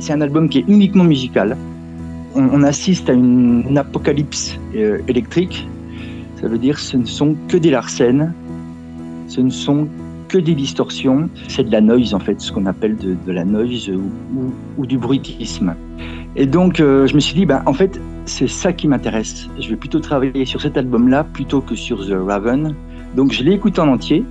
[0.00, 1.56] C'est un album qui est uniquement musical.
[2.34, 5.66] On, assiste à une, apocalypse euh, électrique.
[6.40, 8.32] Ça veut dire ce ne sont que des larcènes,
[9.26, 9.88] ce ne sont
[10.28, 11.28] que des distorsions.
[11.48, 13.90] C'est de la noise en fait, ce qu'on appelle de, la noise
[14.76, 15.74] ou, du bruitisme.
[16.36, 17.98] Et donc euh, je me suis dit, ben, en fait,
[18.28, 19.48] c'est ça qui m'intéresse.
[19.58, 22.74] Je vais plutôt travailler sur cet album-là plutôt que sur The Raven.
[23.16, 24.24] Donc je l'ai écouté en entier.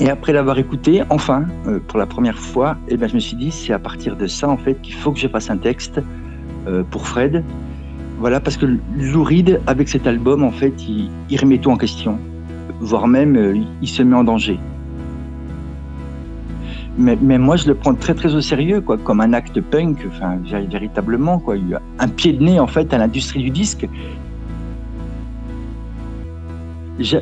[0.00, 3.36] Et après l'avoir écouté, enfin, euh, pour la première fois, eh ben, je me suis
[3.36, 6.00] dit, c'est à partir de ça, en fait, qu'il faut que je fasse un texte
[6.68, 7.42] euh, pour Fred.
[8.20, 12.18] Voilà, parce que Lou Reed, avec cet album, en fait, il, remet tout en question,
[12.80, 14.58] voire même, euh, il se met en danger.
[16.98, 20.38] Mais, moi, je le prends très, très au sérieux, quoi, comme un acte punk, enfin,
[20.68, 21.54] véritablement, quoi.
[22.00, 23.86] Un pied de nez, en fait, à l'industrie du disque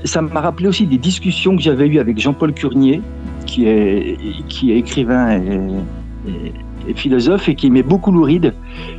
[0.04, 3.02] ça m'a rappelé aussi des discussions que j'avais eues avec Jean-Paul Curnier,
[3.44, 4.16] qui est,
[4.48, 8.54] qui est écrivain et, philosophe et qui aimait beaucoup Louride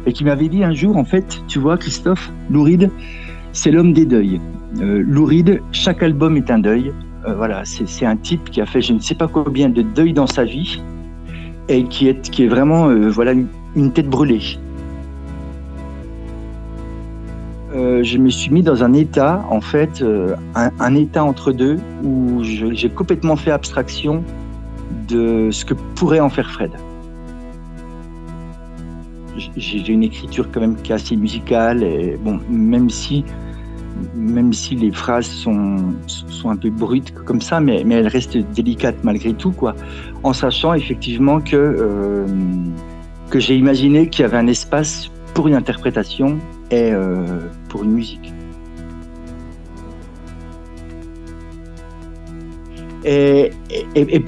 [0.06, 2.92] et qui m'avait dit un jour, en fait, tu vois, Christophe, Louride,
[3.54, 4.42] c'est l'homme des deuils.
[4.82, 6.92] Euh, Louride, chaque album est un deuil.
[7.26, 10.14] Euh, voilà, c'est un type qui a fait je ne sais pas combien de deuils
[10.14, 10.82] dans sa vie
[11.68, 13.34] et qui est, qui est vraiment euh, voilà,
[13.76, 14.60] une tête brûlée.
[17.78, 21.78] Euh, je me suis mis dans un état, en fait, euh, un, état entre deux,
[22.04, 24.24] où j'ai complètement fait abstraction
[25.08, 26.72] de ce que pourrait en faire Fred.
[29.58, 33.26] J'ai une écriture quand même qui est assez musicale, et bon, même si,
[34.16, 38.38] même si les phrases sont, sont un peu brutes comme ça, mais, mais elles restent
[38.38, 39.76] délicates malgré tout, quoi,
[40.24, 42.26] en sachant effectivement que, euh,
[43.30, 46.40] que j'ai imaginé qu'il y avait un espace pour une interprétation
[46.72, 47.26] et euh,
[47.70, 48.34] pour une musique.
[53.06, 53.52] Et,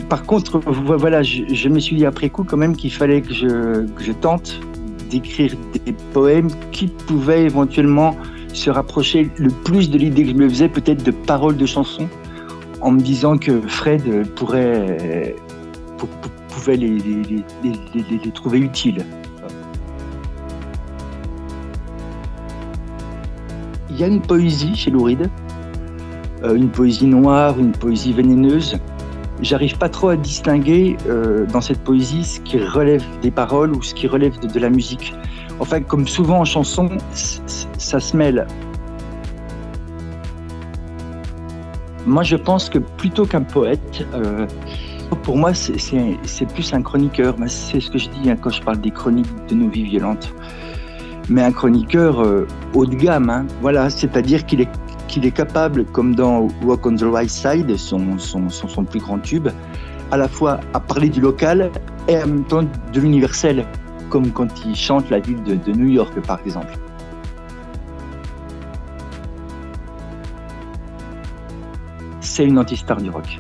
[0.08, 3.86] par contre, voilà, je, me suis dit après coup quand même qu'il fallait que je,
[3.88, 4.62] que je tente
[5.10, 5.54] d'écrire
[5.86, 8.16] des poèmes qui pouvaient éventuellement
[8.54, 12.08] se rapprocher le plus de l'idée que je me faisais, peut-être de paroles de chansons,
[12.82, 15.36] en me disant que Fred pourrait,
[16.50, 19.06] pouvait les, les, trouver utiles.
[23.90, 25.30] Il y a une poésie chez Louride,
[26.44, 28.78] euh, une poésie noire, une poésie vénéneuse.
[29.42, 33.82] J'arrive pas trop à distinguer euh, dans cette poésie ce qui relève des paroles ou
[33.82, 35.14] ce qui relève de, la musique.
[35.60, 38.48] Enfin, comme souvent en chanson, ça se mêle.
[42.06, 44.48] Moi, je pense que plutôt qu'un poète, euh,
[45.24, 47.36] pour moi, c'est plus un chroniqueur.
[47.48, 50.34] C'est ce que je dis hein, quand je parle des chroniques de nos vies violentes.
[51.30, 53.46] Mais un chroniqueur euh, haut de gamme, hein.
[53.62, 58.84] voilà, c'est-à-dire qu'il est, capable, comme dans Walk on the Right Side, son, son, son,
[58.84, 59.50] plus grand tube,
[60.10, 61.70] à la fois à parler du local
[62.08, 63.66] et en même temps de l'universel,
[64.10, 66.78] comme quand il chante la ville de, de New York, par exemple.
[72.40, 73.38] c'est une anti-star du rock.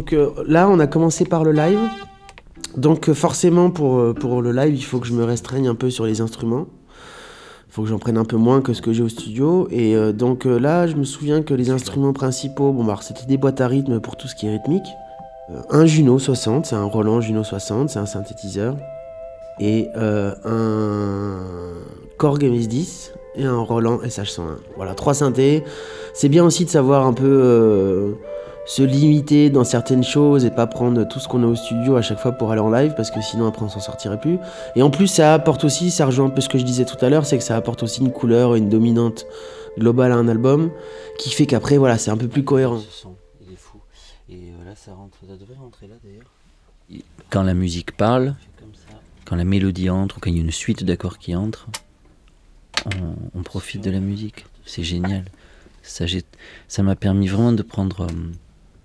[0.00, 1.78] Donc euh, là, on a commencé par le live.
[2.74, 5.74] Donc euh, forcément, pour, euh, pour le live, il faut que je me restreigne un
[5.74, 6.68] peu sur les instruments.
[7.68, 9.68] Il faut que j'en prenne un peu moins que ce que j'ai au studio.
[9.70, 13.60] Et donc là, je me souviens que les instruments principaux, bon, bah, c'était des boîtes
[13.60, 14.86] à rythme pour tout ce qui est rythmique.
[15.68, 18.76] un Juno 60, c'est un Roland Juno 60, c'est un synthétiseur.
[19.60, 21.36] Et un
[22.18, 24.56] Korg MS10 et un Roland SH101.
[24.76, 25.62] Voilà, trois synthés.
[26.12, 28.16] C'est bien aussi de savoir un peu
[28.70, 32.02] se limiter dans certaines choses et pas prendre tout ce qu'on a au studio à
[32.02, 34.38] chaque fois pour aller en live parce que sinon après on s'en sortirait plus.
[34.76, 37.04] Et en plus ça apporte aussi, ça rejoint un peu ce que je disais tout
[37.04, 39.26] à l'heure, c'est que ça apporte aussi une couleur, une dominante
[39.76, 40.70] globale à un album
[41.18, 42.80] qui fait qu'après voilà c'est un peu plus cohérent.
[43.40, 43.80] il est fou.
[44.28, 47.02] Et euh, là ça rentre, ça devrait rentrer là d'ailleurs.
[47.28, 48.36] Quand la musique parle,
[49.24, 51.66] quand la mélodie entre ou quand il y a une suite d'accords qui entre,
[53.34, 54.46] on, profite de la musique.
[54.64, 55.24] C'est génial.
[55.82, 58.02] Ça m'a permis vraiment de prendre...
[58.02, 58.32] Euh,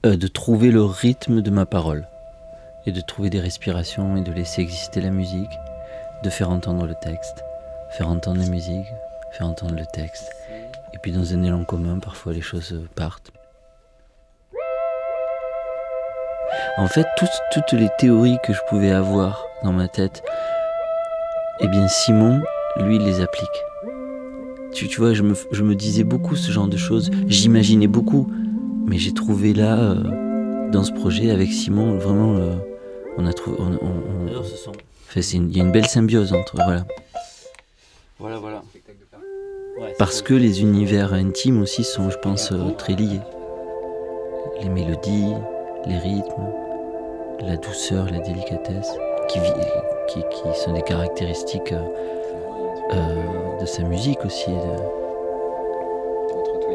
[0.06, 2.08] euh, de trouver le rythme de ma parole
[2.86, 5.50] et de trouver des respirations et de laisser exister la musique,
[6.24, 7.44] de faire entendre le texte,
[7.98, 8.86] faire entendre la musique,
[9.32, 10.30] faire entendre le texte.
[10.94, 13.32] Et puis dans un élan commun, parfois les choses partent.
[16.78, 17.08] En fait,
[17.54, 20.24] toutes, les théories que je pouvais avoir dans ma tête,
[21.62, 22.42] eh bien Simon,
[22.78, 23.64] lui, les applique.
[24.72, 28.30] Tu, tu vois, je me, je me disais beaucoup ce genre de choses, j'imaginais beaucoup,
[28.86, 32.56] mais j'ai trouvé là, euh, dans ce projet avec Simon, vraiment, euh,
[33.18, 33.58] on a trouvé.
[33.60, 34.28] On,
[35.18, 36.56] il y a une belle symbiose entre.
[36.56, 36.86] Voilà.
[38.20, 38.64] Voilà, voilà.
[39.98, 43.22] Parce que les univers intimes aussi sont, je pense, euh, très liés.
[44.62, 45.34] Les mélodies,
[45.86, 46.52] les rythmes,
[47.42, 48.92] la douceur, la délicatesse,
[49.30, 49.40] qui,
[50.08, 51.74] qui, qui sont des caractéristiques
[53.60, 54.52] de sa musique aussi.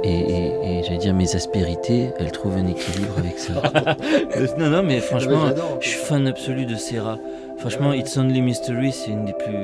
[0.03, 3.55] Et, j'allais dire, mes aspérités, elles trouvent un équilibre avec ça.
[4.59, 5.47] non, non, mais franchement,
[5.81, 7.19] je suis fan absolu de Serra.
[7.59, 9.57] Franchement, It's Only Mystery, c'est une des plus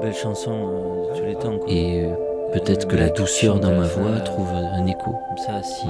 [0.00, 1.58] belles chansons euh, de tous les temps.
[1.66, 2.14] Et euh,
[2.52, 5.14] peut-être que la douceur dans ma voix trouve un écho.
[5.28, 5.86] Comme ça, si.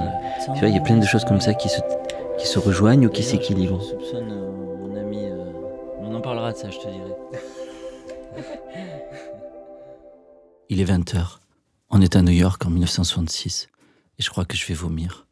[0.53, 1.79] Tu vois, il y a plein de choses comme ça qui se,
[2.37, 3.79] qui se rejoignent ou qui s'équilibrent.
[3.81, 5.19] Je soupçonne euh, mon ami.
[6.01, 7.13] on en parlera de ça, je te dirai.
[10.69, 11.40] Il est 20h.
[11.93, 13.67] On est à New York en 1966
[14.17, 15.27] et je crois que je vais vomir.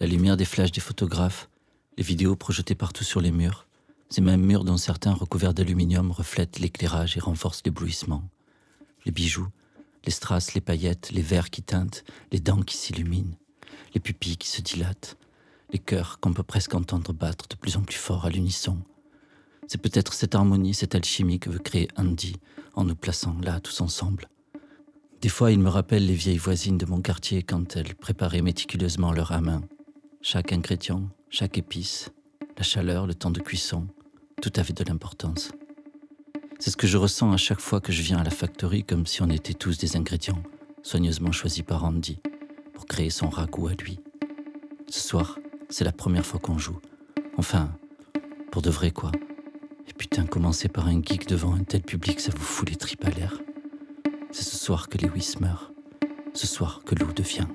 [0.00, 1.50] La lumière des flashs des photographes,
[1.98, 3.66] les vidéos projetées partout sur les murs,
[4.08, 8.24] ces mêmes murs dont certains recouverts d'aluminium reflètent l'éclairage et renforcent l'éblouissement.
[9.04, 9.48] Les bijoux,
[10.06, 12.02] les strass, les paillettes, les verres qui teintent,
[12.32, 13.36] les dents qui s'illuminent,
[13.92, 15.18] les pupilles qui se dilatent,
[15.70, 18.78] les cœurs qu'on peut presque entendre battre de plus en plus fort à l'unisson.
[19.66, 22.36] C'est peut-être cette harmonie, cette alchimie que veut créer Andy
[22.74, 24.30] en nous plaçant là tous ensemble.
[25.20, 29.12] Des fois, il me rappelle les vieilles voisines de mon quartier quand elles préparaient méticuleusement
[29.12, 29.62] leur main.
[30.22, 32.10] Chaque ingrédient, chaque épice,
[32.56, 33.88] la chaleur, le temps de cuisson,
[34.40, 35.50] tout avait de l'importance.
[36.60, 39.06] C'est ce que je ressens à chaque fois que je viens à la factory comme
[39.06, 40.42] si on était tous des ingrédients,
[40.84, 42.20] soigneusement choisis par Andy,
[42.72, 43.98] pour créer son ragoût à lui.
[44.88, 46.78] Ce soir, c'est la première fois qu'on joue.
[47.36, 47.72] Enfin,
[48.52, 49.10] pour de vrai quoi.
[49.88, 53.04] Et putain, commencer par un geek devant un tel public, ça vous fout les tripes
[53.04, 53.40] à l'air.
[54.30, 55.72] C'est ce soir que Lewis meurt.
[56.34, 57.46] ce soir que l'eau devient.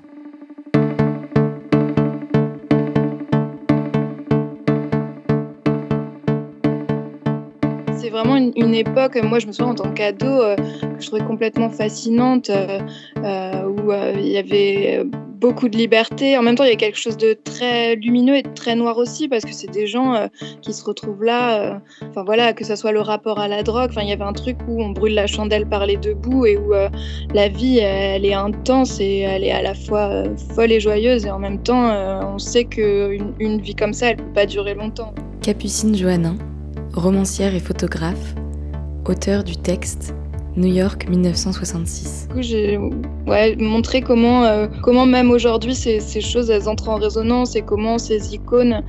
[7.96, 11.24] C'est vraiment une, époque, moi je me souviens en tant qu'ado, euh, que je trouvais
[11.24, 12.80] complètement fascinante, euh,
[13.18, 15.06] euh, où il y avait
[15.44, 16.38] beaucoup de liberté.
[16.38, 18.96] En même temps, il y a quelque chose de très lumineux et de très noir
[18.96, 20.26] aussi, parce que c'est des gens euh,
[20.62, 21.60] qui se retrouvent là.
[21.60, 21.78] Euh,
[22.24, 23.90] voilà, que ce soit le rapport à la drogue.
[23.90, 26.46] Enfin, il y avait un truc où on brûle la chandelle par les deux bouts
[26.46, 26.88] et où euh,
[27.34, 30.24] la vie, elle est intense et elle est à la fois
[30.54, 31.26] folle et joyeuse.
[31.26, 31.92] Et en même temps,
[32.34, 35.12] on sait qu'une une vie comme ça, elle peut pas durer longtemps.
[35.42, 36.36] Capucine Johannin,
[36.94, 38.34] romancière et photographe,
[39.04, 40.14] auteur du texte
[40.56, 42.28] New York 1966.
[42.28, 42.78] Du coup, j'ai
[43.58, 47.98] montré comment, euh, comment même aujourd'hui ces, ces, choses elles entrent en résonance et comment
[47.98, 48.84] ces icônes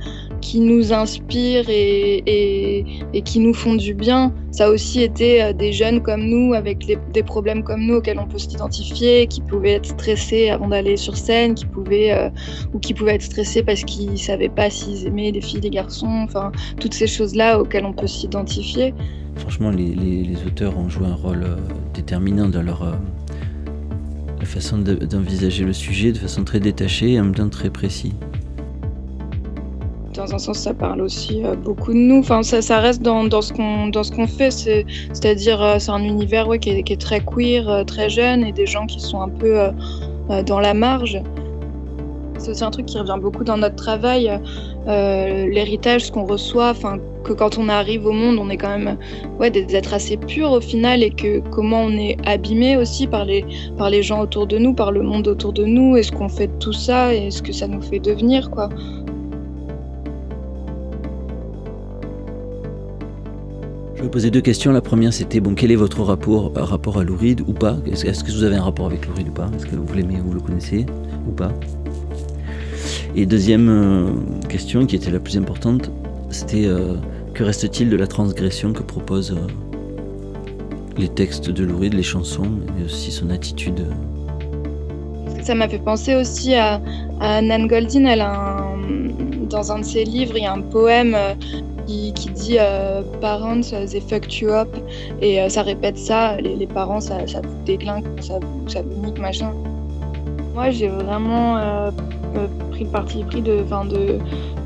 [0.46, 2.84] qui nous inspirent et,
[3.24, 6.86] qui nous font du bien, ça a aussi été euh, des jeunes comme nous avec
[6.86, 11.16] des problèmes comme nous auxquels on peut s'identifier, qui pouvaient être stressés avant d'aller sur
[11.16, 12.30] scène, qui pouvaient euh,
[12.72, 16.22] ou qui pouvaient être stressés parce qu'ils savaient pas s'ils aimaient les filles, les garçons,
[16.22, 18.94] enfin toutes ces choses là auxquelles on peut s'identifier.
[19.34, 21.56] Franchement, les, auteurs ont joué un rôle euh,
[21.92, 22.96] déterminant dans leur
[24.44, 28.12] façon d'envisager le sujet de façon très détachée et en même temps très précis.
[30.16, 32.20] Dans un sens, ça parle aussi euh, beaucoup de nous.
[32.20, 34.50] Enfin, ça, reste dans, ce qu'on fait.
[34.50, 38.64] C'est-à-dire, euh, c'est un univers qui, est, est, très queer, euh, très jeune, et des
[38.64, 39.58] gens qui sont un peu
[40.46, 41.20] dans la marge.
[42.38, 44.40] C'est aussi un truc qui revient beaucoup dans notre travail,
[44.86, 46.74] l'héritage, ce qu'on reçoit,
[47.24, 48.96] que quand on arrive au monde, on est quand même
[49.50, 53.44] des êtres assez purs au final, et que comment on est abîmé aussi par les,
[54.02, 56.58] gens autour de nous, par le monde autour de nous, et ce qu'on fait de
[56.58, 58.68] tout ça, et ce que ça nous fait devenir, quoi.
[64.12, 64.72] Poser deux questions.
[64.72, 67.76] La première, c'était bon, quel est votre rapport, rapport à Louride ou pas?
[67.84, 69.50] Est-ce que vous avez un rapport avec Louride ou pas?
[69.54, 70.86] Est-ce que vous l'aimez ou vous le connaissez
[71.28, 71.52] ou pas?
[73.14, 74.06] Et deuxième euh,
[74.48, 75.90] question, qui était la plus importante,
[76.30, 76.94] c'était euh,
[77.34, 79.46] que reste-t-il de la transgression que proposent euh,
[80.96, 82.48] les textes de Louride, les chansons,
[82.78, 83.86] mais aussi son attitude?
[85.42, 86.80] Ça m'a fait penser aussi à,
[87.20, 88.06] à Nan Goldin.
[88.06, 88.78] Elle a un,
[89.50, 91.14] dans un de ses livres, il y a un poème
[91.86, 94.68] qui, dit euh, Parents, they fucked you up.
[95.20, 99.06] Et euh, ça répète ça, les, parents, ça, ça vous déglingue, ça vous, ça vous
[99.06, 99.52] nique, machin.
[100.54, 101.90] Moi, j'ai vraiment euh,
[102.70, 104.18] pris le parti pris de, de,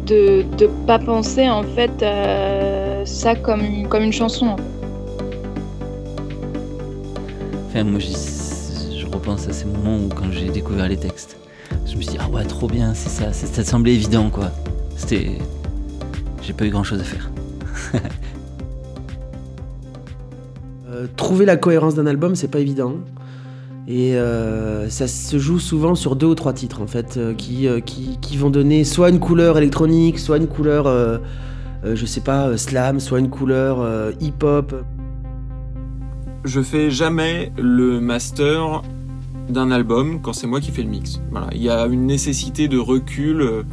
[0.06, 2.04] de, de pas penser en fait
[3.04, 4.56] ça comme, comme une chanson.
[7.68, 11.36] Enfin, moi, je repense à ces moments où quand j'ai découvert les textes,
[11.86, 14.50] je me suis dit ah ouais trop bien, c'est ça, ça semblait évident quoi.
[14.96, 15.38] C'était,
[16.42, 17.30] j'ai pas eu grand chose à faire.
[20.88, 22.94] euh, trouver la cohérence d'un album, c'est pas évident.
[23.90, 27.66] Et euh, ça se joue souvent sur deux ou trois titres en fait, euh, qui,
[27.66, 31.18] euh, qui, qui, vont donner soit une couleur électronique, soit une couleur, euh,
[31.82, 33.84] je sais pas, slam, soit une couleur
[34.20, 34.84] hip-hop.
[36.44, 38.82] Je fais jamais le master
[39.48, 41.20] d'un album quand c'est moi qui fais le mix.
[41.32, 41.48] Voilà.
[41.52, 43.64] Il y a une nécessité de recul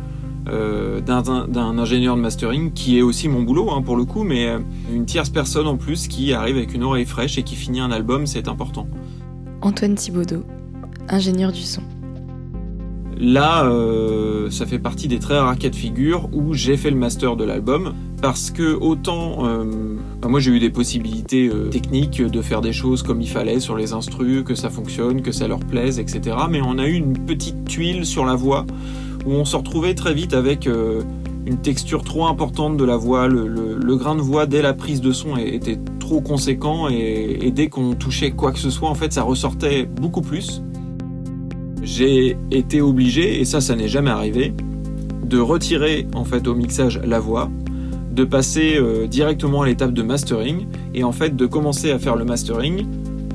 [0.50, 4.48] euh, d'un ingénieur de mastering qui est aussi mon boulot hein, pour le coup, mais
[4.94, 7.92] une tierce personne en plus qui arrive avec une oreille fraîche et qui finit un
[7.92, 8.88] album, c'est important.
[9.62, 10.44] Antoine Thibaudot,
[11.10, 11.82] ingénieur du son.
[13.20, 16.98] Là, euh, ça fait partie des très rares cas de figure où j'ai fait le
[16.98, 19.64] master de l'album parce que autant euh,
[20.22, 23.60] bah moi j'ai eu des possibilités euh, techniques de faire des choses comme il fallait
[23.60, 26.36] sur les instrus, que ça fonctionne, que ça leur plaise, etc.
[26.50, 28.66] Mais on a eu une petite tuile sur la voix
[29.28, 31.02] où on se retrouvait très vite avec euh,
[31.46, 35.12] une texture trop importante de la voix, le, grain de voix dès la prise de
[35.12, 39.12] son était trop conséquent et, et dès qu'on touchait quoi que ce soit, en fait,
[39.12, 40.62] ça ressortait beaucoup plus.
[41.84, 44.54] J'ai été obligé, et ça, ça n'est jamais arrivé,
[45.26, 47.50] de retirer en fait au mixage la voix,
[48.12, 52.16] de passer euh, directement à l'étape de mastering et en fait de commencer à faire
[52.16, 52.86] le mastering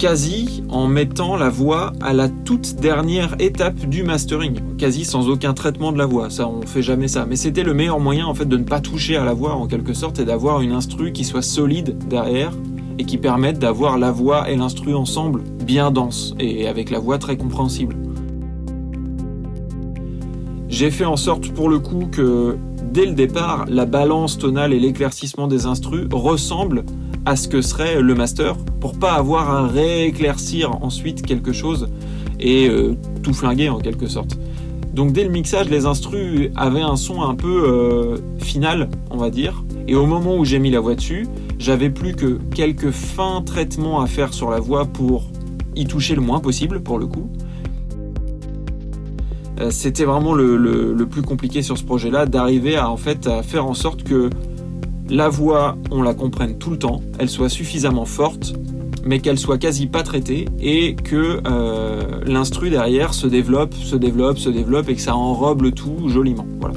[0.02, 5.54] quasi en mettant la voix à la toute dernière étape du mastering, quasi sans aucun
[5.54, 6.28] traitement de la voix.
[6.28, 7.24] Ça, on fait jamais ça.
[7.24, 9.68] Mais c'était le meilleur moyen en fait de ne pas toucher à la voix en
[9.68, 12.50] quelque sorte et d'avoir une instru qui soit solide derrière
[12.98, 17.18] et qui permette d'avoir la voix et l'instru ensemble bien dense et avec la voix
[17.18, 17.94] très compréhensible.
[20.68, 22.56] J'ai fait en sorte pour le coup que
[22.92, 26.82] dès le départ, la balance tonale et l'éclaircissement des instrus ressemblent
[27.24, 31.88] à ce que serait le master pour pas avoir à rééclaircir ensuite quelque chose
[32.40, 34.36] et euh, tout flinguer en quelque sorte.
[34.92, 39.30] Donc dès le mixage, les instrus avaient un son un peu euh, final, on va
[39.30, 39.64] dire.
[39.88, 41.26] Et au moment où j'ai mis la voix dessus,
[41.58, 45.30] j'avais plus que quelques fins traitements à faire sur la voix pour
[45.76, 47.30] y toucher le moins possible pour le coup.
[49.60, 53.42] Euh, C'était vraiment le, le- plus compliqué sur ce projet-là, d'arriver à en fait à
[53.42, 54.28] faire en sorte que
[55.12, 58.54] la voix, on la comprenne tout le temps, elle soit suffisamment forte,
[59.04, 64.38] mais qu'elle soit quasi pas traitée et que euh, l'instru derrière se développe, se développe,
[64.38, 66.46] se développe et que ça enrobe le tout joliment.
[66.60, 66.76] Voilà.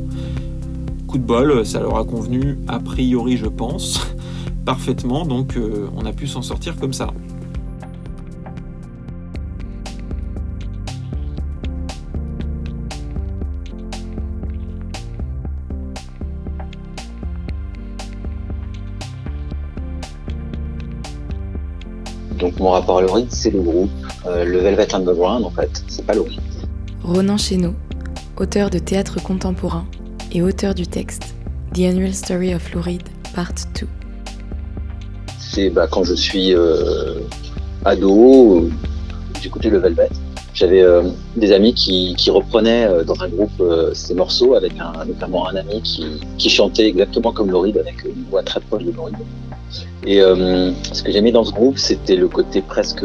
[1.08, 4.06] Coup de bol, ça leur a convenu a priori, je pense,
[4.66, 7.08] parfaitement, donc euh, on a pu s'en sortir comme ça.
[22.66, 23.92] Mon rapport à c'est le groupe,
[24.26, 26.14] euh, le Velvet Underground en fait, c'est pas.
[27.04, 27.76] Ronan Chénaud,
[28.38, 29.86] auteur de théâtre contemporain
[30.32, 31.36] et auteur du texte
[31.76, 33.04] The Annual Story of Lou Reed,
[33.36, 33.88] Part 2.
[35.38, 37.20] C'est bah, quand je suis euh,
[37.86, 38.68] ado,
[39.40, 40.10] j'écoutais le Velvet.
[40.56, 41.04] J'avais euh,
[41.36, 44.72] des amis qui, reprenaient euh, dans un groupe euh, ces morceaux avec
[45.06, 49.18] notamment un ami qui, chantait exactement comme Loride avec une voix très proche de Loride.
[50.08, 53.04] Et ce que j'aimais dans ce groupe, c'était le côté presque,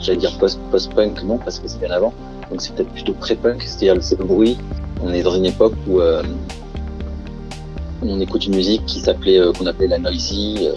[0.00, 2.12] j'allais dire post- post-punk, non, parce que c'est bien avant.
[2.50, 4.56] Donc c'est peut-être plutôt pré-punk, c'est-à-dire c'est le bruit.
[5.02, 6.00] On est dans une époque où
[8.02, 10.68] on écoute une musique qui s'appelait, qu'on appelait la noisy,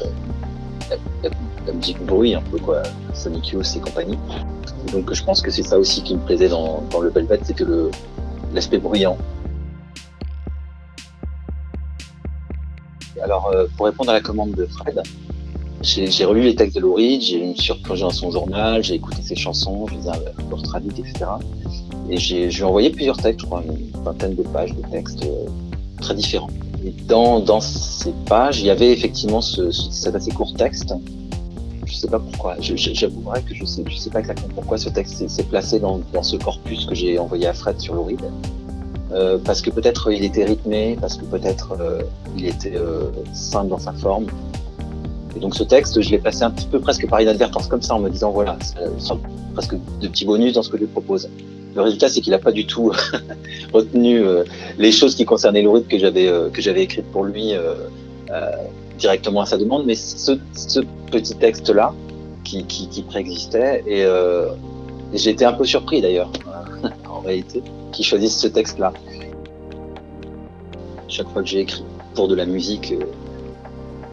[0.92, 1.36] la, la-
[1.66, 2.84] la musique bruit un peu quoi,
[3.14, 4.18] Sonic Youth et compagnie.
[4.92, 7.66] Donc je pense que c'est ça aussi qui me plaisait dans, dans le Velvet, c'était
[8.54, 9.18] l'aspect bruyant.
[13.24, 15.02] Alors euh, pour répondre à la commande de Fred,
[15.82, 19.36] j'ai relu les textes de Lou j'ai me suis dans son journal, j'ai écouté ses
[19.36, 21.26] chansons, je les ai un peu retraduites, etc.
[22.10, 25.24] Et j'ai- je lui envoyé plusieurs textes, je crois, une vingtaine de pages de textes
[25.24, 25.46] euh,
[26.02, 26.50] très différents.
[26.86, 30.94] Et dans, ces pages, il y avait effectivement ce- cet assez court texte.
[31.88, 32.56] Je sais pas pourquoi.
[32.60, 36.36] J'avouerai que je sais, je sais pas exactement pourquoi ce texte s'est- placé dans, ce
[36.36, 38.22] corpus que j'ai envoyé à Fred sur Lou Reed.
[39.14, 42.02] Euh, parce que peut-être il était rythmé, parce que peut-être euh,
[42.38, 44.26] il était euh, simple dans sa forme.
[45.36, 47.96] Et donc ce texte, je l'ai placé un petit peu presque par inadvertance comme ça,
[47.96, 48.58] en me disant voilà,
[49.00, 49.18] ça
[49.54, 51.30] presque de petits bonus dans ce que je lui propose.
[51.76, 52.92] Le résultat, c'est qu'il n'a pas du tout
[53.74, 54.44] retenu euh,
[54.78, 57.88] les choses qui concernaient rythme que j'avais euh, que j'avais écrites pour lui euh, euh,
[58.98, 60.32] directement à sa demande, mais ce,
[61.12, 61.94] petit texte-là
[62.44, 64.48] qui, préexistait et, euh,
[65.14, 66.30] j'ai été un peu surpris d'ailleurs
[67.10, 67.62] en réalité
[67.92, 68.94] qu'il choisisse ce texte-là.
[71.08, 73.06] Chaque fois que j'ai écrit pour de la musique, euh,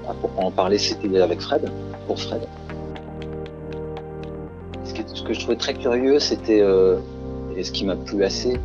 [0.08, 1.70] à proprement parler, c'était avec Fred,
[2.06, 2.42] pour Fred.
[4.84, 6.98] Ce que, je trouvais très curieux, c'était, euh,
[7.56, 8.58] et ce qui m'a plu assez,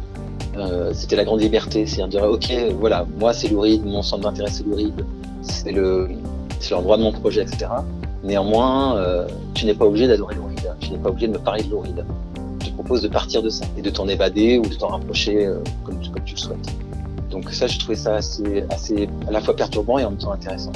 [0.57, 1.85] euh, c'était la grande liberté.
[1.85, 4.75] C'est-à-dire dire, ok, voilà, moi c'est Lou Reed, mon centre d'intérêt c'est Lou
[5.49, 6.07] C'est le,
[6.59, 7.67] c'est l'endroit de mon projet, etc.
[8.23, 11.63] Néanmoins, euh, tu n'es pas obligé d'adorer Reed, tu n'es pas obligé de me parler
[11.63, 12.05] de Reed.
[12.61, 15.45] Je te propose de partir de ça et de t'en évader ou de t'en rapprocher
[15.45, 16.69] euh, comme, comme tu le souhaites.
[17.29, 20.31] Donc ça, je trouvais ça assez, assez à la fois perturbant et en même temps
[20.31, 20.71] intéressant.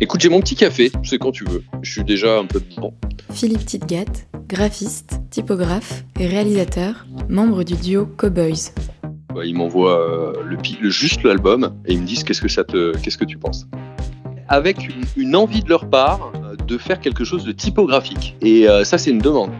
[0.00, 1.62] Écoute, j'ai mon petit café, c'est quand tu veux.
[1.82, 2.92] Je suis déjà un peu dedans.
[3.34, 4.04] Philippe Titgat,
[4.48, 8.72] graphiste, typographe et réalisateur, membre du duo Cowboys.
[9.34, 12.48] Bah, Ils m'envoient euh, le, pi- le- juste l'album et ils me disent qu'est-ce que
[12.48, 13.66] ça te, qu'est-ce que tu penses.
[14.48, 18.36] Avec une, une envie de leur part euh, de faire quelque chose de typographique.
[18.40, 19.50] Et euh, ça, c'est une demande.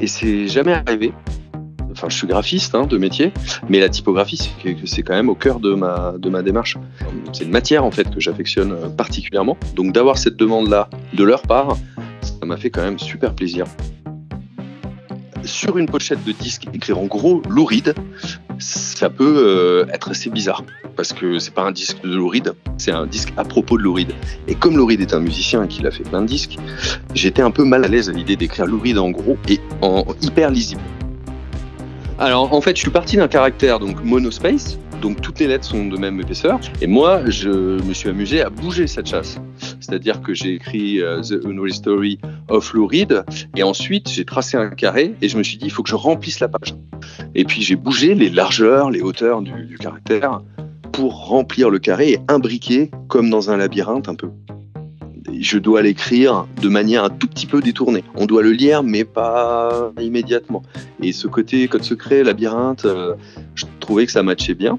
[0.00, 1.12] Et c'est jamais arrivé.
[1.90, 3.32] Enfin, je suis graphiste hein, de métier,
[3.68, 4.50] mais la typographie,
[4.84, 6.76] c'est quand même au cœur de ma, de ma démarche.
[7.32, 9.56] C'est une matière en fait que j'affectionne particulièrement.
[9.76, 11.76] Donc d'avoir cette demande-là de leur part,
[12.22, 13.66] ça m'a fait quand même super plaisir.
[15.44, 17.94] Sur une pochette de disque, écrire en gros Lou Reed,
[18.58, 20.62] ça peut euh, être assez bizarre
[20.96, 23.82] parce que c'est pas un disque de Lou Reed, c'est un disque à propos de
[23.82, 24.12] Lou Reed.
[24.46, 26.58] Et comme Lou Reed est un musicien et qu'il a fait plein de disques,
[27.14, 30.04] j'étais un peu mal à l'aise à l'idée d'écrire Lou Reed en gros et en
[30.20, 30.82] hyper lisible.
[32.18, 35.86] Alors en fait, je suis parti d'un caractère donc monospace, donc toutes les lettres sont
[35.86, 36.60] de même épaisseur.
[36.80, 37.50] Et moi, je
[37.82, 39.38] me suis amusé à bouger cette chasse.
[39.80, 44.70] C'est-à-dire que j'ai écrit euh, The Unreal Story of Lou et ensuite j'ai tracé un
[44.70, 46.74] carré, et je me suis dit, il faut que je remplisse la page.
[47.34, 50.40] Et puis j'ai bougé les largeurs, les hauteurs du caractère
[50.92, 54.28] pour remplir le carré et imbriquer comme dans un labyrinthe un peu.
[55.42, 58.04] Je dois l'écrire de manière un tout petit peu détournée.
[58.14, 60.62] On doit le lire, mais pas immédiatement.
[61.02, 63.14] Et ce côté code secret, labyrinthe, euh,
[63.56, 64.78] je trouvais que ça matchait bien.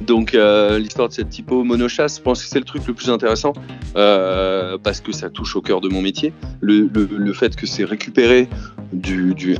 [0.00, 3.10] Donc euh, l'histoire de cette typo monochasse, je pense que c'est le truc le plus
[3.10, 3.52] intéressant
[3.96, 6.32] euh, parce que ça touche au cœur de mon métier.
[6.60, 8.48] Le, fait que c'est récupéré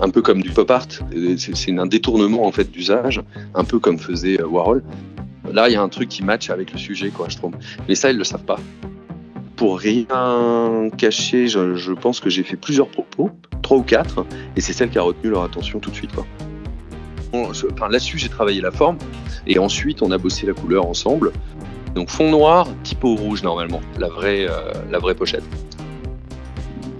[0.01, 0.87] un peu comme du pop art,
[1.37, 3.21] c'est un détournement en fait d'usage,
[3.57, 4.85] un peu comme faisait Warhol.
[5.53, 7.55] Là, il y a un truc qui match avec le sujet, quoi, je trouve.
[7.89, 8.61] Mais ça, ils le savent pas.
[9.61, 13.31] Pour rien cacher, je, pense que j'ai fait plusieurs propos,
[13.61, 14.25] trois ou quatre,
[14.57, 16.27] et c'est celle qui a retenu leur attention tout de suite, quoi.
[17.35, 18.97] Enfin, là-dessus, j'ai travaillé la forme,
[19.47, 21.31] et ensuite, on a bossé la couleur ensemble.
[21.95, 25.45] Donc, fond noir, typo rouge, normalement, la vraie, euh, la vraie pochette.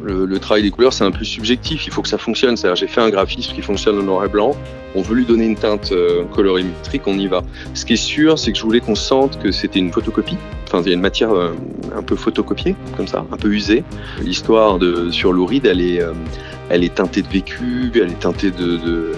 [0.03, 2.57] Le, le travail des couleurs, c'est un peu subjectif, il faut que ça fonctionne.
[2.57, 4.57] C'est-à-dire, j'ai fait un graphisme qui fonctionne en noir et blanc,
[4.95, 7.43] on veut lui donner une teinte euh, colorimétrique, on y va.
[7.75, 10.39] Ce qui est sûr, c'est que je voulais qu'on sente que c'était une photocopie.
[10.67, 11.53] Enfin, il y a une matière euh,
[11.95, 13.85] un peu photocopiée, comme ça, un peu usée.
[14.23, 16.13] L'histoire de sur Louride, elle est, euh,
[16.71, 19.13] elle est teintée de vécu, elle est teintée de, de,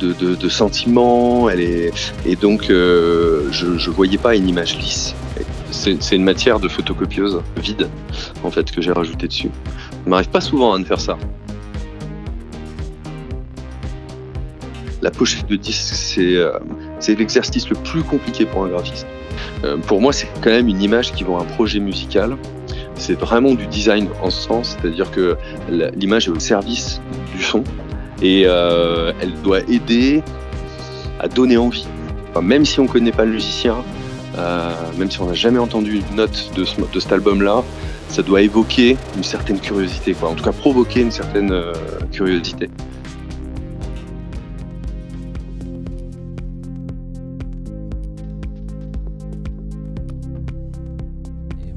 [0.00, 1.92] de, de- sentiments, elle est,
[2.24, 5.14] et donc je, je voyais pas une image lisse.
[5.70, 7.88] C'est une matière de photocopieuse vide,
[8.44, 9.50] en fait, que j'ai rajouté dessus.
[9.90, 11.18] Ça m'arrive pas souvent hein, de faire ça.
[15.02, 16.58] La pochette de disque, c'est euh,
[17.08, 19.06] l'exercice le plus compliqué pour un graphiste.
[19.64, 22.36] Euh, pour moi, c'est quand même une image qui vend un projet musical.
[22.94, 25.36] C'est vraiment du design en ce sens, c'est-à-dire que
[25.68, 27.00] l'image est au service
[27.36, 27.62] du son
[28.22, 30.22] et euh, elle doit aider
[31.20, 31.86] à donner envie.
[32.42, 33.76] Même si on connaît pas le musicien,
[34.38, 37.62] euh, même si on n'a jamais entendu une note de, ce- de cet album-là,
[38.08, 40.30] ça doit évoquer une certaine curiosité, quoi.
[40.30, 41.72] en tout cas provoquer une certaine euh,
[42.12, 42.68] curiosité.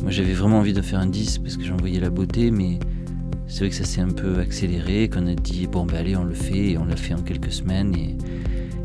[0.01, 2.79] Moi j'avais vraiment envie de faire un 10 parce que j'en voyais la beauté, mais
[3.47, 6.23] c'est vrai que ça s'est un peu accéléré, qu'on a dit bon ben allez on
[6.23, 7.93] le fait et on l'a fait en quelques semaines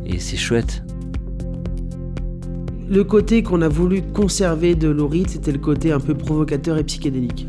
[0.07, 0.83] et c'est chouette.
[2.95, 6.85] Le côté qu'on a voulu conserver de Louride, c'était le côté un peu provocateur et
[6.85, 7.49] psychédélique.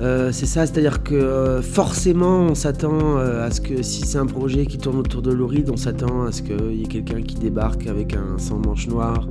[0.00, 4.18] Euh, c'est ça, c'est-à-dire que euh, forcément on s'attend euh, à ce que si c'est
[4.18, 7.20] un projet qui tourne autour de Louride, on s'attend à ce qu'il y ait quelqu'un
[7.20, 9.28] qui débarque avec un sans manche noir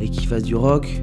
[0.00, 1.02] et qui fasse du rock.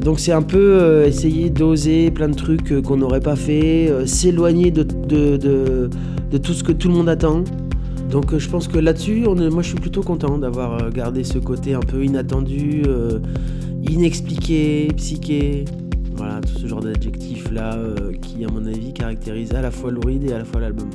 [0.00, 4.82] Donc c'est un peu essayer d'oser plein de trucs qu'on n'aurait pas fait, s'éloigner de
[4.82, 7.44] tout ce que tout le monde attend.
[8.12, 11.38] Donc euh, je pense que là-dessus, moi je suis plutôt content d'avoir euh, gardé ce
[11.38, 13.18] côté un peu inattendu, euh,
[13.88, 15.64] inexpliqué, psyché.
[16.14, 19.90] Voilà, tout ce genre d'adjectifs là euh, qui, à mon avis, caractérise à la fois
[19.90, 20.90] Louride et à la fois l'album.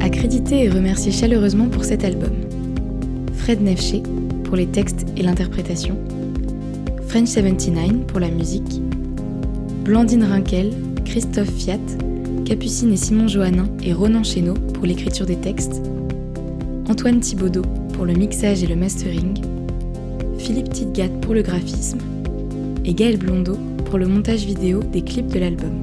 [0.00, 2.32] À créditer et remercier chaleureusement pour cet album.
[3.32, 4.02] Fred Nefché
[4.42, 5.96] pour les textes et l'interprétation.
[7.16, 8.82] French 79 pour la musique.
[9.84, 10.70] Blandine Rinkel,
[11.06, 11.80] Christophe Fiat,
[12.44, 15.80] Capucine et Simon Johannin et Ronan Chéneau pour l'écriture des textes.
[16.90, 17.62] Antoine Thibaudot
[17.94, 19.40] pour le mixage et le mastering.
[20.36, 22.00] Philippe Tidgat pour le graphisme.
[22.84, 23.56] Et Gaël Blondeau
[23.86, 25.80] pour le montage vidéo des clips de l'album.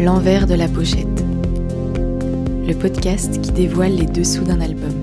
[0.00, 1.29] L'envers de la pochette.
[2.70, 4.99] Le podcast qui dévoile les dessous d'un album.